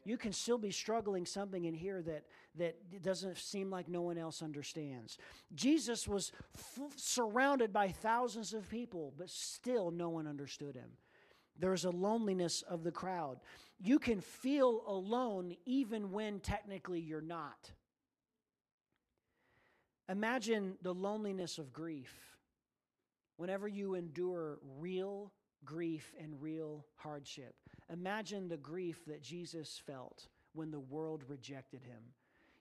[0.04, 2.24] you can still be struggling something in here that
[2.56, 5.18] that doesn't seem like no one else understands.
[5.54, 10.90] Jesus was f- surrounded by thousands of people, but still no one understood him.
[11.60, 13.38] There's a loneliness of the crowd.
[13.78, 17.70] You can feel alone even when technically you're not.
[20.08, 22.12] Imagine the loneliness of grief.
[23.36, 25.32] Whenever you endure real
[25.64, 27.54] grief and real hardship,
[27.92, 32.02] imagine the grief that Jesus felt when the world rejected him.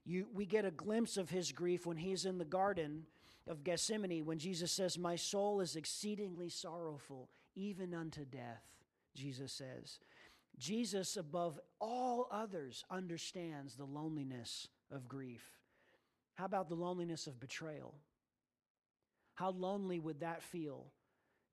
[0.06, 3.06] You, we get a glimpse of his grief when he's in the garden
[3.48, 8.64] of Gethsemane when Jesus says, My soul is exceedingly sorrowful, even unto death,
[9.20, 10.00] Jesus says.
[10.58, 15.44] Jesus, above all others, understands the loneliness of grief.
[16.36, 17.96] How about the loneliness of betrayal?
[19.36, 20.88] How lonely would that feel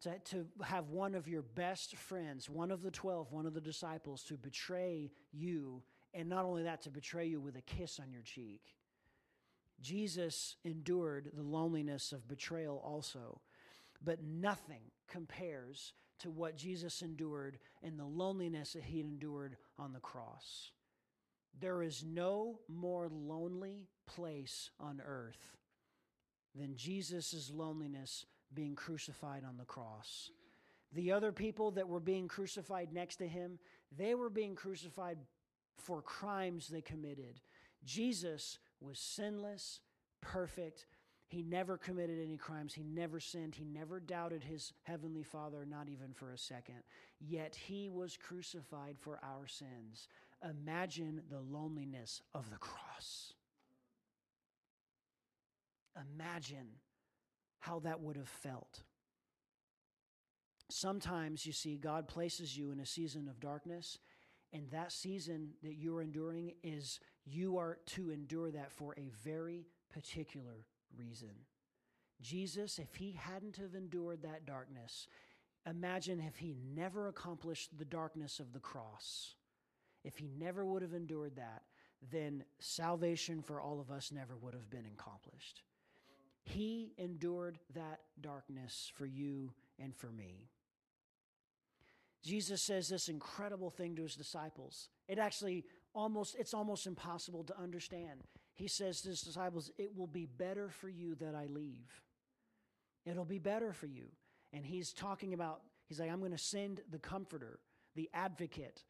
[0.02, 3.60] to, to have one of your best friends, one of the 12, one of the
[3.60, 5.82] disciples, to betray you
[6.14, 8.62] and not only that, to betray you with a kiss on your cheek.
[9.80, 13.40] Jesus endured the loneliness of betrayal also,
[14.02, 20.00] but nothing compares to what Jesus endured and the loneliness that he endured on the
[20.00, 20.70] cross.
[21.58, 25.56] There is no more lonely place on earth
[26.54, 30.30] than Jesus' loneliness being crucified on the cross.
[30.92, 33.58] The other people that were being crucified next to him,
[33.96, 35.18] they were being crucified
[35.76, 37.40] for crimes they committed.
[37.84, 39.80] Jesus was sinless,
[40.20, 40.86] perfect.
[41.28, 42.72] He never committed any crimes.
[42.72, 43.54] He never sinned.
[43.54, 46.82] He never doubted his heavenly Father, not even for a second.
[47.20, 50.08] Yet he was crucified for our sins.
[50.48, 53.32] Imagine the loneliness of the cross.
[56.14, 56.68] Imagine
[57.58, 58.82] how that would have felt.
[60.68, 63.98] Sometimes you see, God places you in a season of darkness
[64.52, 69.66] and that season that you're enduring is you are to endure that for a very
[69.92, 70.64] particular
[70.96, 71.30] reason.
[72.20, 75.06] Jesus, if he hadn't have endured that darkness,
[75.68, 79.34] imagine if he never accomplished the darkness of the cross.
[80.04, 81.62] If he never would have endured that,
[82.10, 85.62] then salvation for all of us never would have been accomplished.
[86.42, 90.48] He endured that darkness for you and for me.
[92.22, 94.88] Jesus says this incredible thing to his disciples.
[95.08, 98.22] It actually almost it's almost impossible to understand.
[98.56, 102.02] He says to his disciples, "It will be better for you that I leave.
[103.04, 104.10] It'll be better for you."
[104.52, 107.60] And he's talking about he's like, "I'm going to send the comforter,
[107.94, 108.84] the advocate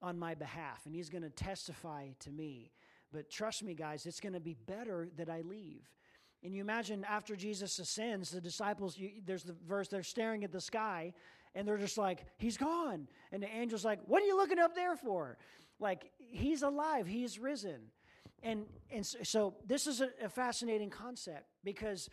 [0.00, 2.70] on my behalf, and he's going to testify to me.
[3.12, 5.90] But trust me, guys, it's going to be better that I leave."
[6.42, 10.52] And you imagine after Jesus ascends, the disciples, you, there's the verse, they're staring at
[10.52, 11.12] the sky
[11.56, 13.08] and they're just like, He's gone.
[13.32, 15.38] And the angel's like, What are you looking up there for?
[15.80, 17.90] Like, He's alive, He's risen.
[18.42, 22.08] And, and so this is a, a fascinating concept because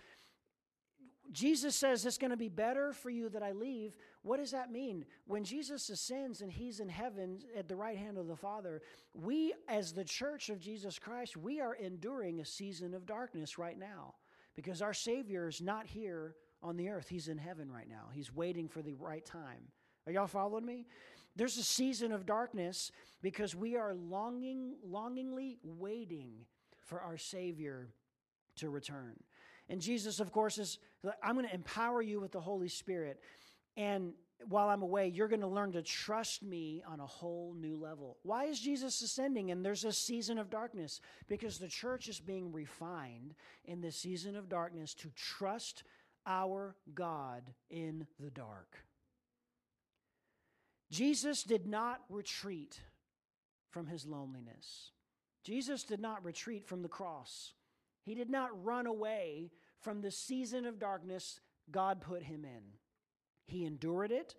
[1.32, 3.96] Jesus says it's going to be better for you that I leave.
[4.22, 5.06] What does that mean?
[5.26, 8.82] When Jesus ascends and he's in heaven at the right hand of the Father,
[9.14, 13.78] we, as the church of Jesus Christ, we are enduring a season of darkness right
[13.78, 14.16] now
[14.56, 17.10] because our Savior is not here on the earth.
[17.10, 18.10] He's in heaven right now.
[18.14, 19.72] He's waiting for the right time.
[20.06, 20.86] Are y'all following me?
[21.36, 22.91] There's a season of darkness
[23.22, 26.32] because we are longing, longingly waiting
[26.82, 27.89] for our Savior
[28.58, 29.15] to return.
[29.69, 30.78] And Jesus, of course, is
[31.24, 33.19] I'm going to empower you with the Holy Spirit.
[33.76, 34.13] And
[34.48, 38.17] while I'm away, you're going to learn to trust me on a whole new level.
[38.24, 41.02] Why is Jesus ascending and there's a season of darkness?
[41.28, 45.84] Because the church is being refined in this season of darkness to trust
[46.26, 48.78] our God in the dark.
[50.93, 52.79] Jesus did not retreat
[53.71, 54.91] from his loneliness.
[55.43, 57.53] Jesus did not retreat from the cross.
[58.03, 59.49] He did not run away
[59.82, 61.39] from the season of darkness
[61.71, 62.62] God put him in.
[63.48, 64.35] He endured it.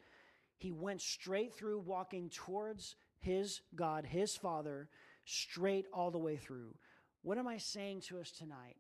[0.57, 4.89] He went straight through, walking towards his God, his Father,
[5.25, 6.77] straight all the way through.
[7.23, 8.77] What am I saying to us tonight?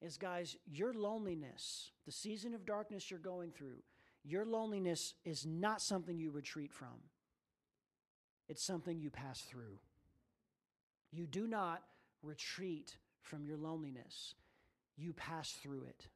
[0.00, 3.82] is, guys, your loneliness, the season of darkness you're going through,
[4.24, 7.02] your loneliness is not something you retreat from,
[8.48, 9.78] it's something you pass through.
[11.10, 11.82] You do not
[12.22, 14.34] retreat from your loneliness,
[14.96, 16.08] you pass through it.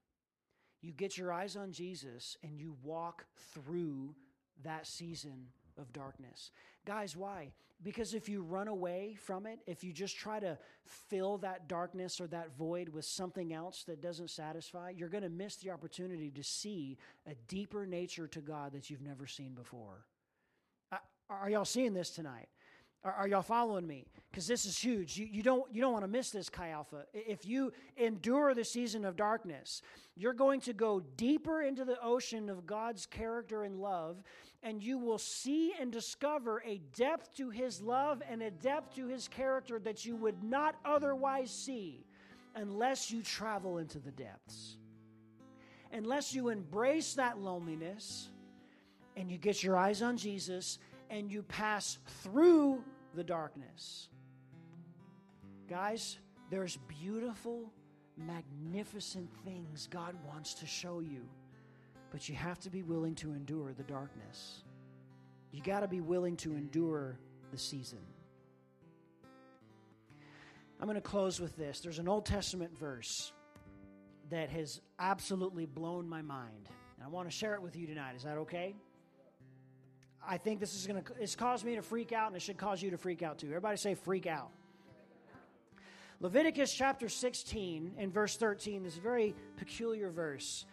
[0.81, 3.25] You get your eyes on Jesus and you walk
[3.55, 4.17] through
[4.65, 5.47] that season
[5.79, 6.51] of darkness.
[6.85, 7.53] Guys, why?
[7.83, 12.21] Because if you run away from it, if you just try to fill that darkness
[12.21, 16.31] or that void with something else that doesn't satisfy, you're going to miss the opportunity
[16.31, 20.07] to see a deeper nature to God that you've never seen before.
[20.93, 22.49] Uh, are y'all seeing this tonight?
[23.05, 24.07] Are, are y'all following me?
[24.31, 25.19] Because this is huge.
[25.19, 27.05] You, you don't, you don't want to miss this, Chi Alpha.
[27.13, 29.83] If you endure the season of darkness,
[30.17, 34.23] you're going to go deeper into the ocean of God's character and love,
[34.63, 39.07] and you will see and discover a depth to His love and a depth to
[39.07, 42.07] His character that you would not otherwise see
[42.55, 44.77] unless you travel into the depths.
[45.93, 48.29] Unless you embrace that loneliness
[49.17, 50.79] and you get your eyes on Jesus
[51.11, 52.83] and you pass through
[53.15, 54.09] the darkness.
[55.69, 56.19] Guys,
[56.51, 57.73] there's beautiful,
[58.17, 61.23] magnificent things God wants to show you,
[62.11, 64.63] but you have to be willing to endure the darkness.
[65.51, 67.19] You got to be willing to endure
[67.51, 68.01] the season.
[70.81, 71.81] I'm going to close with this.
[71.81, 73.33] There's an Old Testament verse
[74.31, 76.69] that has absolutely blown my mind.
[76.97, 78.17] And I want to share it with you tonight.
[78.17, 78.75] Is that okay?
[80.27, 82.57] I think this is going to, it's caused me to freak out and it should
[82.57, 83.49] cause you to freak out too.
[83.49, 84.51] Everybody say freak out.
[86.21, 90.67] Leviticus chapter 16 and verse 13 is a very peculiar verse.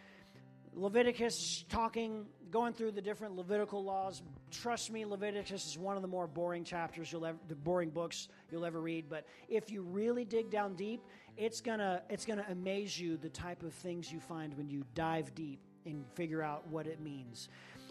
[0.76, 4.22] Leviticus talking, going through the different Levitical laws.
[4.52, 8.30] Trust me, Leviticus is one of the more boring chapters you'll ever, the boring books
[8.52, 9.06] you'll ever read.
[9.10, 11.02] But if you really dig down deep,
[11.36, 15.34] it's gonna, it's gonna amaze you the type of things you find when you dive
[15.34, 17.50] deep and figure out what it means.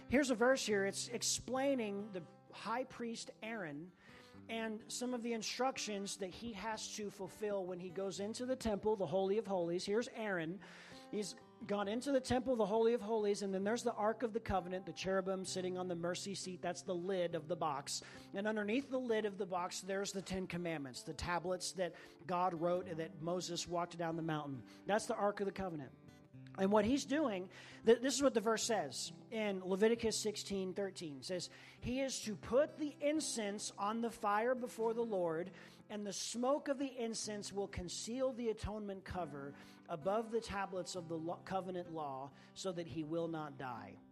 [0.09, 0.87] Here's a verse here.
[0.87, 3.89] It's explaining the high priest Aaron
[4.49, 8.57] and some of the instructions that he has to fulfill when he goes into the
[8.57, 9.85] temple, the Holy of Holies.
[9.85, 10.59] Here's Aaron.
[11.11, 11.35] He's
[11.67, 14.41] gone into the temple, the Holy of Holies, and then there's the Ark of the
[14.41, 16.63] Covenant, the cherubim sitting on the mercy seat.
[16.63, 18.03] That's the lid of the box.
[18.35, 21.95] And underneath the lid of the box, there's the Ten Commandments, the tablets that
[22.27, 24.63] God wrote and that Moses walked down the mountain.
[24.87, 25.91] That's the Ark of the Covenant.
[26.59, 27.49] And what he's doing,
[27.85, 31.23] this is what the verse says in Leviticus 16 13.
[31.23, 31.51] says,
[31.81, 35.51] He is to put the incense on the fire before the Lord,
[35.89, 39.55] and the smoke of the incense will conceal the atonement cover
[39.89, 43.95] above the tablets of the covenant law so that he will not die.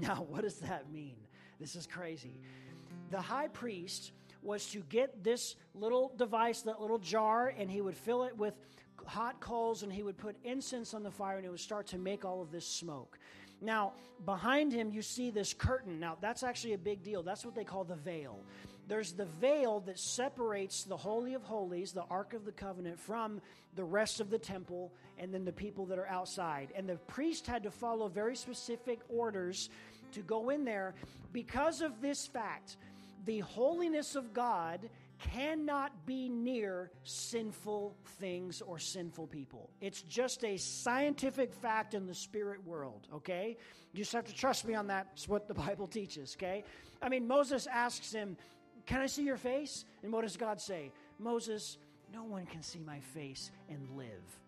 [0.00, 1.16] Now, what does that mean?
[1.58, 2.38] This is crazy.
[3.10, 4.12] The high priest
[4.42, 8.54] was to get this little device, that little jar, and he would fill it with
[9.08, 11.98] hot coals and he would put incense on the fire and it would start to
[11.98, 13.18] make all of this smoke.
[13.60, 13.92] Now,
[14.24, 15.98] behind him, you see this curtain.
[15.98, 17.22] Now, that's actually a big deal.
[17.22, 18.38] That's what they call the veil.
[18.86, 23.40] There's the veil that separates the Holy of Holies, the Ark of the Covenant, from
[23.74, 26.68] the rest of the temple and then the people that are outside.
[26.74, 29.70] And the priest had to follow very specific orders
[30.12, 30.94] to go in there
[31.32, 32.76] because of this fact.
[33.26, 34.88] The holiness of God
[35.18, 39.70] cannot be near sinful things or sinful people.
[39.80, 43.56] It's just a scientific fact in the spirit world, okay?
[43.92, 45.08] You just have to trust me on that.
[45.14, 46.64] It's what the Bible teaches, okay?
[47.02, 48.36] I mean, Moses asks him,
[48.86, 49.84] Can I see your face?
[50.02, 50.92] And what does God say?
[51.18, 51.78] Moses,
[52.12, 54.40] no one can see my face and live.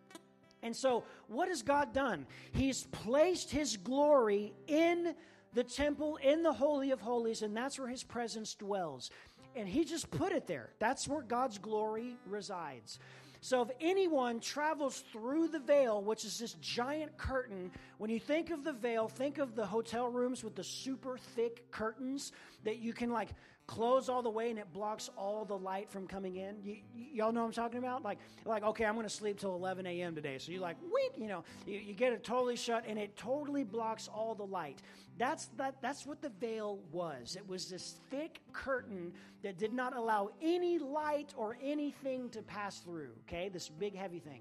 [0.62, 2.26] And so, what has God done?
[2.52, 5.14] He's placed his glory in
[5.52, 9.10] the temple, in the Holy of Holies, and that's where his presence dwells.
[9.57, 10.70] And he just put it there.
[10.78, 12.98] That's where God's glory resides.
[13.42, 18.51] So if anyone travels through the veil, which is this giant curtain, when you think
[18.51, 22.32] of the veil, think of the hotel rooms with the super thick curtains
[22.64, 23.30] that you can like
[23.70, 26.56] close all the way and it blocks all the light from coming in.
[26.64, 28.02] You, y'all know what I'm talking about?
[28.02, 30.12] Like, like okay, I'm going to sleep till 11 a.m.
[30.12, 30.38] today.
[30.38, 33.62] So you're like, wait, you know, you, you get it totally shut and it totally
[33.62, 34.82] blocks all the light.
[35.18, 35.76] That's that.
[35.80, 37.36] That's what the veil was.
[37.36, 39.12] It was this thick curtain
[39.44, 43.10] that did not allow any light or anything to pass through.
[43.28, 44.40] Okay, this big heavy thing.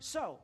[0.00, 0.38] So,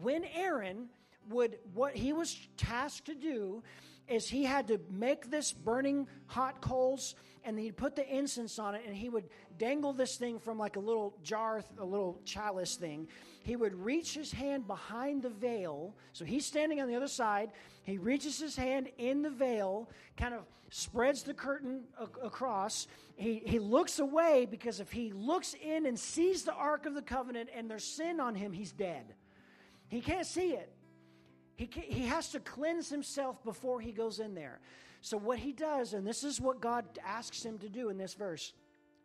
[0.00, 0.90] when Aaron
[1.28, 3.64] would what he was tasked to do
[4.08, 8.74] is he had to make this burning hot coals and he'd put the incense on
[8.74, 9.24] it and he would
[9.58, 13.08] dangle this thing from like a little jar, a little chalice thing.
[13.42, 15.94] He would reach his hand behind the veil.
[16.12, 17.50] So he's standing on the other side.
[17.84, 20.40] He reaches his hand in the veil, kind of
[20.70, 22.88] spreads the curtain a- across.
[23.14, 27.02] He, he looks away because if he looks in and sees the Ark of the
[27.02, 29.14] Covenant and there's sin on him, he's dead.
[29.88, 30.72] He can't see it.
[31.56, 34.60] He, he has to cleanse himself before he goes in there.
[35.00, 38.14] So, what he does, and this is what God asks him to do in this
[38.14, 38.52] verse,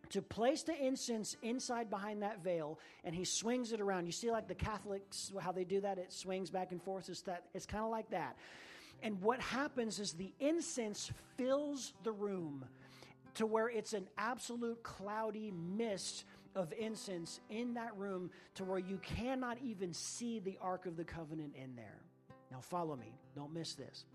[0.09, 4.05] to place the incense inside behind that veil, and he swings it around.
[4.05, 5.97] You see, like the Catholics, how they do that?
[5.97, 7.07] It swings back and forth.
[7.07, 8.35] It's, that, it's kind of like that.
[9.03, 12.65] And what happens is the incense fills the room
[13.35, 16.25] to where it's an absolute cloudy mist
[16.55, 21.05] of incense in that room to where you cannot even see the Ark of the
[21.05, 21.99] Covenant in there.
[22.51, 24.05] Now, follow me, don't miss this.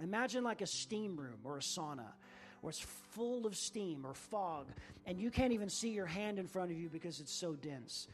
[0.00, 2.12] Imagine like a steam room or a sauna
[2.60, 4.68] where it's full of steam or fog,
[5.04, 8.06] and you can't even see your hand in front of you because it's so dense.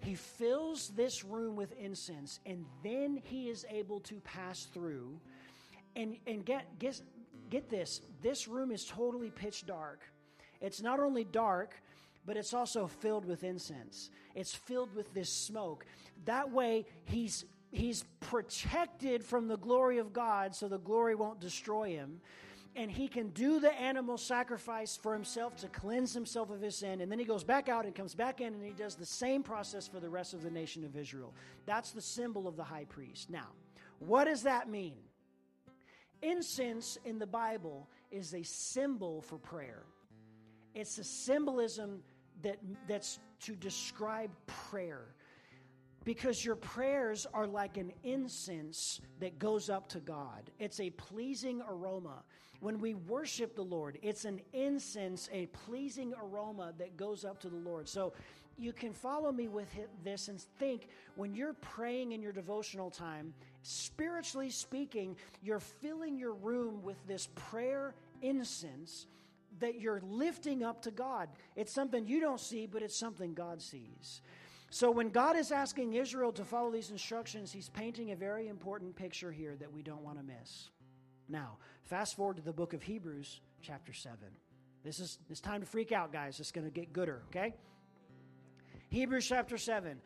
[0.00, 5.18] He fills this room with incense, and then he is able to pass through.
[5.94, 7.00] And, and get, get,
[7.48, 10.02] get this this room is totally pitch dark.
[10.60, 11.74] It's not only dark,
[12.26, 14.10] but it's also filled with incense.
[14.34, 15.86] It's filled with this smoke.
[16.24, 17.44] That way, he's
[17.76, 22.20] he's protected from the glory of God so the glory won't destroy him.
[22.74, 27.00] And he can do the animal sacrifice for himself to cleanse himself of his sin.
[27.00, 29.42] And then he goes back out and comes back in and he does the same
[29.42, 31.32] process for the rest of the nation of Israel.
[31.64, 33.30] That's the symbol of the high priest.
[33.30, 33.48] Now,
[33.98, 34.96] what does that mean?
[36.20, 39.84] Incense in the Bible is a symbol for prayer.
[40.74, 42.02] It's a symbolism
[42.42, 45.15] that, that's to describe prayer
[46.06, 50.50] because your prayers are like an incense that goes up to God.
[50.60, 52.22] It's a pleasing aroma.
[52.60, 57.48] When we worship the Lord, it's an incense, a pleasing aroma that goes up to
[57.48, 57.88] the Lord.
[57.88, 58.12] So
[58.56, 59.68] you can follow me with
[60.04, 66.34] this and think when you're praying in your devotional time, spiritually speaking, you're filling your
[66.34, 69.06] room with this prayer incense
[69.58, 71.28] that you're lifting up to God.
[71.56, 74.20] It's something you don't see, but it's something God sees.
[74.70, 78.96] So when God is asking Israel to follow these instructions, he's painting a very important
[78.96, 80.70] picture here that we don't want to miss.
[81.28, 84.18] Now, fast forward to the book of Hebrews, chapter 7.
[84.84, 86.38] This is it's time to freak out, guys.
[86.40, 87.54] It's going to get gooder, okay?
[88.90, 90.00] Hebrews chapter 7.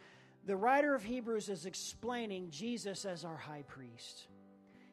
[0.47, 4.27] The writer of Hebrews is explaining Jesus as our high priest.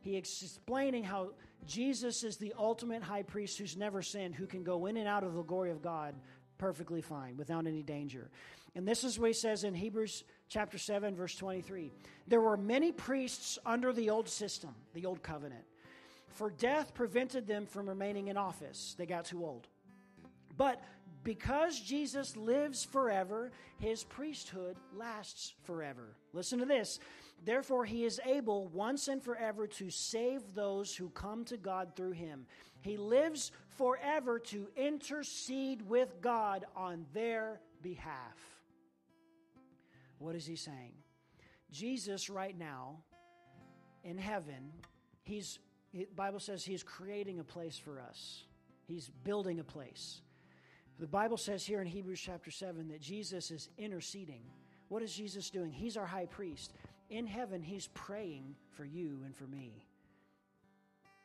[0.02, 1.32] He is explaining how
[1.66, 5.24] Jesus is the ultimate high priest who's never sinned, who can go in and out
[5.24, 6.16] of the glory of God
[6.58, 8.30] perfectly fine without any danger.
[8.76, 11.92] And this is what he says in Hebrews chapter 7, verse 23.
[12.28, 15.64] There were many priests under the old system, the old covenant,
[16.30, 18.96] for death prevented them from remaining in office.
[18.98, 19.68] They got too old.
[20.58, 20.84] But
[21.24, 26.16] because Jesus lives forever, his priesthood lasts forever.
[26.34, 27.00] Listen to this.
[27.44, 32.12] Therefore, he is able once and forever to save those who come to God through
[32.12, 32.46] him.
[32.82, 38.38] He lives forever to intercede with God on their behalf.
[40.20, 40.94] What is he saying?
[41.72, 42.98] Jesus, right now,
[44.04, 44.72] in heaven,
[45.24, 45.60] he's,
[45.94, 48.44] the Bible says he's creating a place for us,
[48.88, 50.22] he's building a place.
[51.00, 54.42] The Bible says here in Hebrews chapter 7 that Jesus is interceding.
[54.88, 55.72] What is Jesus doing?
[55.72, 56.74] He's our high priest.
[57.10, 59.86] In heaven, he's praying for you and for me.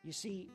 [0.03, 0.49] You see,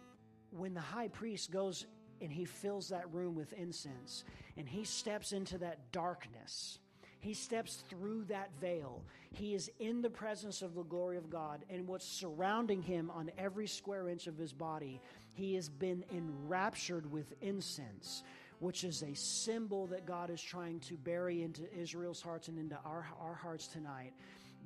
[0.50, 1.86] when the high priest goes
[2.20, 4.24] and he fills that room with incense
[4.56, 6.78] and he steps into that darkness,
[7.20, 9.02] he steps through that veil.
[9.32, 13.30] He is in the presence of the glory of God, and what's surrounding him on
[13.36, 15.00] every square inch of his body,
[15.34, 18.22] he has been enraptured with incense,
[18.60, 22.78] which is a symbol that God is trying to bury into Israel's hearts and into
[22.84, 24.12] our, our hearts tonight.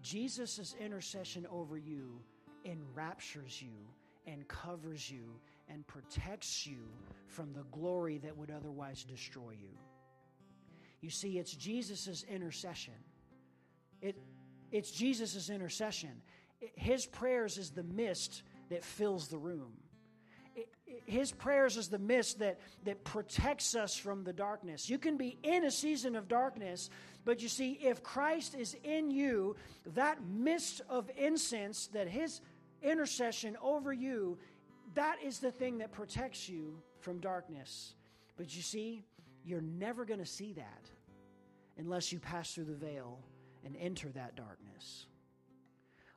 [0.02, 2.20] Jesus' intercession over you
[2.64, 3.72] enraptures you
[4.26, 5.24] and covers you
[5.68, 6.78] and protects you
[7.26, 9.70] from the glory that would otherwise destroy you.
[11.00, 12.94] You see, it's Jesus' intercession.
[14.00, 14.16] It,
[14.70, 16.22] it's Jesus' intercession.
[16.76, 19.72] His prayers is the mist that fills the room.
[21.06, 24.88] His prayers is the mist that, that protects us from the darkness.
[24.88, 26.90] You can be in a season of darkness,
[27.24, 29.56] but you see, if Christ is in you,
[29.94, 32.40] that mist of incense, that his
[32.82, 34.38] intercession over you
[34.94, 37.94] that is the thing that protects you from darkness.
[38.36, 39.04] But you see,
[39.44, 40.90] you're never going to see that
[41.78, 43.18] unless you pass through the veil
[43.64, 45.06] and enter that darkness.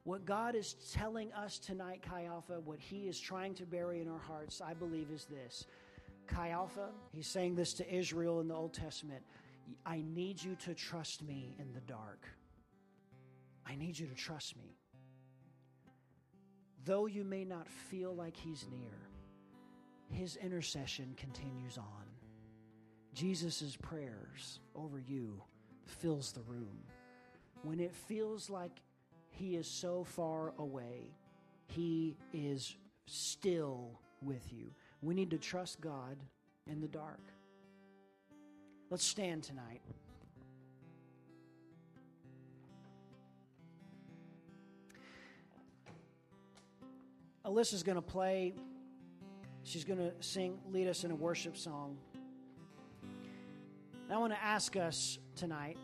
[0.05, 4.07] What God is telling us tonight, Chi Alpha, what He is trying to bury in
[4.07, 5.65] our hearts, I believe, is this.
[6.27, 9.23] Chi Alpha, He's saying this to Israel in the Old Testament
[9.85, 12.27] I need you to trust me in the dark.
[13.65, 14.77] I need you to trust me
[16.85, 19.09] though you may not feel like he's near,
[20.11, 22.05] his intercession continues on.
[23.13, 25.41] Jesus' prayers over you
[25.85, 26.77] fills the room.
[27.63, 28.79] When it feels like
[29.37, 31.11] he is so far away,
[31.67, 32.75] he is
[33.05, 34.71] still with you.
[35.01, 36.17] We need to trust God
[36.67, 37.21] in the dark.
[38.89, 39.81] Let's stand tonight.
[47.45, 48.53] Alyssa's going to play.
[49.63, 51.97] She's going to sing, lead us in a worship song.
[53.03, 55.77] And I want to ask us tonight.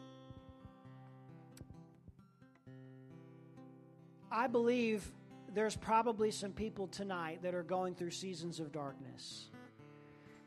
[4.32, 5.12] I believe
[5.54, 9.50] there's probably some people tonight that are going through seasons of darkness.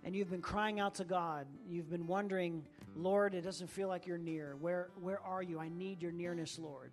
[0.05, 1.47] And you've been crying out to God.
[1.68, 2.64] You've been wondering,
[2.97, 4.57] Lord, it doesn't feel like you're near.
[4.59, 5.59] Where, where are you?
[5.59, 6.93] I need your nearness, Lord.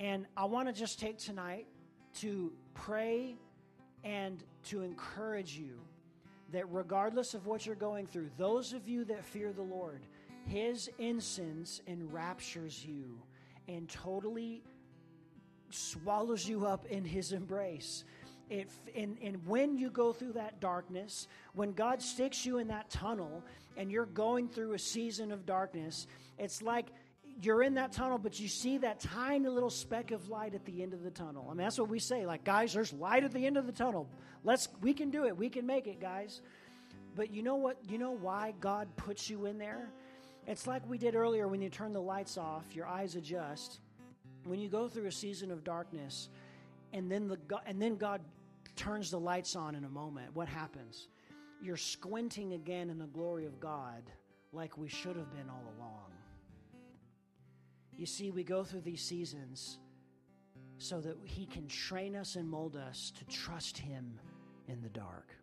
[0.00, 1.66] And I want to just take tonight
[2.20, 3.36] to pray
[4.04, 5.78] and to encourage you
[6.52, 10.00] that regardless of what you're going through, those of you that fear the Lord,
[10.46, 13.20] His incense enraptures you
[13.66, 14.62] and totally
[15.70, 18.04] swallows you up in His embrace.
[18.50, 22.88] It, and, and when you go through that darkness, when God sticks you in that
[22.88, 23.44] tunnel
[23.76, 26.06] and you're going through a season of darkness,
[26.38, 26.86] it's like
[27.42, 30.82] you're in that tunnel, but you see that tiny little speck of light at the
[30.82, 31.46] end of the tunnel.
[31.46, 32.26] I mean, that's what we say.
[32.26, 34.08] Like, guys, there's light at the end of the tunnel.
[34.44, 35.36] Let's, we can do it.
[35.36, 36.40] We can make it, guys.
[37.14, 37.76] But you know what?
[37.88, 39.90] You know why God puts you in there?
[40.46, 43.80] It's like we did earlier when you turn the lights off, your eyes adjust.
[44.48, 46.30] When you go through a season of darkness,
[46.94, 48.22] and then the and then God
[48.76, 51.08] turns the lights on in a moment, what happens?
[51.60, 54.02] You're squinting again in the glory of God
[54.52, 56.12] like we should have been all along.
[57.96, 59.78] You see, we go through these seasons
[60.78, 64.18] so that He can train us and mold us to trust Him
[64.68, 65.34] in the dark.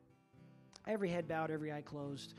[0.87, 2.33] Every head bowed, every eye closed.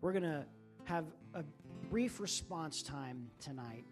[0.00, 0.44] We're going to
[0.84, 1.42] have a
[1.90, 3.84] brief response time tonight.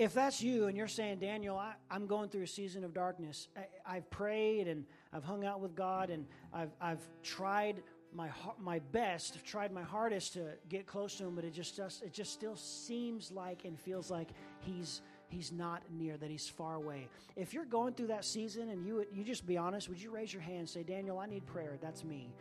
[0.00, 3.48] If that's you and you're saying, Daniel, I, am going through a season of darkness,
[3.86, 6.24] I, have prayed and I've hung out with God and
[6.54, 7.82] I've, I've tried
[8.14, 11.76] my my best, I've tried my hardest to get close to him, but it just,
[11.76, 14.28] just it just still seems like and feels like
[14.60, 17.06] he's he's not near, that he's far away.
[17.36, 20.32] If you're going through that season and you you just be honest, would you raise
[20.32, 21.76] your hand and say, Daniel, I need prayer.
[21.82, 22.32] That's me.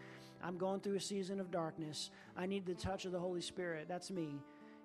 [0.41, 2.09] I'm going through a season of darkness.
[2.37, 3.87] I need the touch of the Holy Spirit.
[3.89, 4.39] That's me.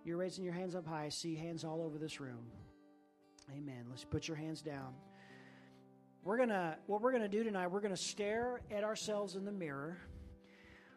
[0.05, 1.05] You're raising your hands up high.
[1.05, 2.45] I see hands all over this room.
[3.51, 3.87] Amen.
[3.91, 4.95] Let's put your hands down.
[6.23, 9.99] We're gonna what we're gonna do tonight, we're gonna stare at ourselves in the mirror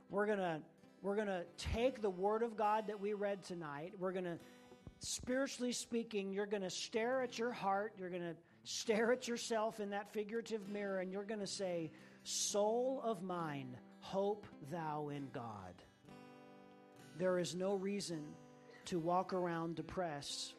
[0.09, 0.59] we're going to
[1.01, 3.93] we're going to take the word of God that we read tonight.
[3.99, 4.39] We're going to
[4.99, 9.79] spiritually speaking, you're going to stare at your heart, you're going to stare at yourself
[9.79, 11.91] in that figurative mirror and you're going to say,
[12.23, 15.83] "Soul of mine, hope thou in God."
[17.19, 18.23] There is no reason
[18.85, 20.55] to walk around depressed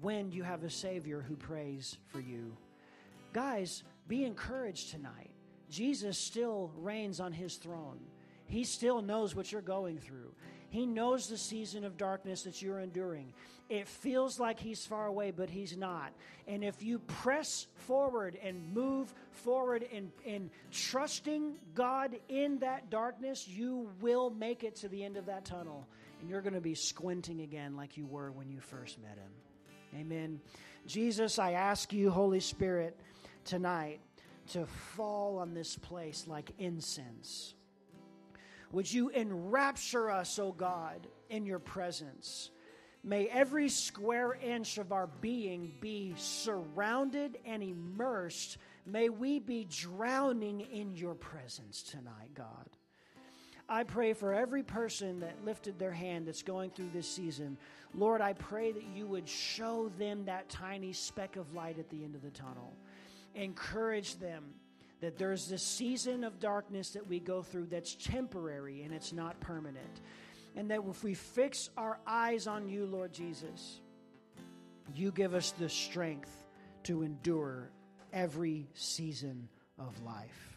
[0.00, 2.56] when you have a Savior who prays for you.
[3.32, 5.30] Guys, be encouraged tonight.
[5.70, 7.98] Jesus still reigns on his throne.
[8.46, 10.32] He still knows what you're going through.
[10.70, 13.32] He knows the season of darkness that you're enduring.
[13.68, 16.12] It feels like He's far away, but He's not.
[16.46, 23.48] And if you press forward and move forward in, in trusting God in that darkness,
[23.48, 25.86] you will make it to the end of that tunnel.
[26.20, 29.32] And you're going to be squinting again like you were when you first met Him.
[29.98, 30.40] Amen.
[30.86, 33.00] Jesus, I ask you, Holy Spirit,
[33.44, 34.00] tonight
[34.48, 37.54] to fall on this place like incense.
[38.72, 42.50] Would you enrapture us, O God, in your presence?
[43.02, 48.58] May every square inch of our being be surrounded and immersed.
[48.84, 52.75] May we be drowning in your presence tonight, God.
[53.68, 57.56] I pray for every person that lifted their hand that's going through this season.
[57.94, 62.04] Lord, I pray that you would show them that tiny speck of light at the
[62.04, 62.72] end of the tunnel.
[63.34, 64.44] Encourage them
[65.00, 69.38] that there's this season of darkness that we go through that's temporary and it's not
[69.40, 70.00] permanent.
[70.54, 73.80] And that if we fix our eyes on you, Lord Jesus,
[74.94, 76.44] you give us the strength
[76.84, 77.70] to endure
[78.12, 79.48] every season
[79.78, 80.55] of life.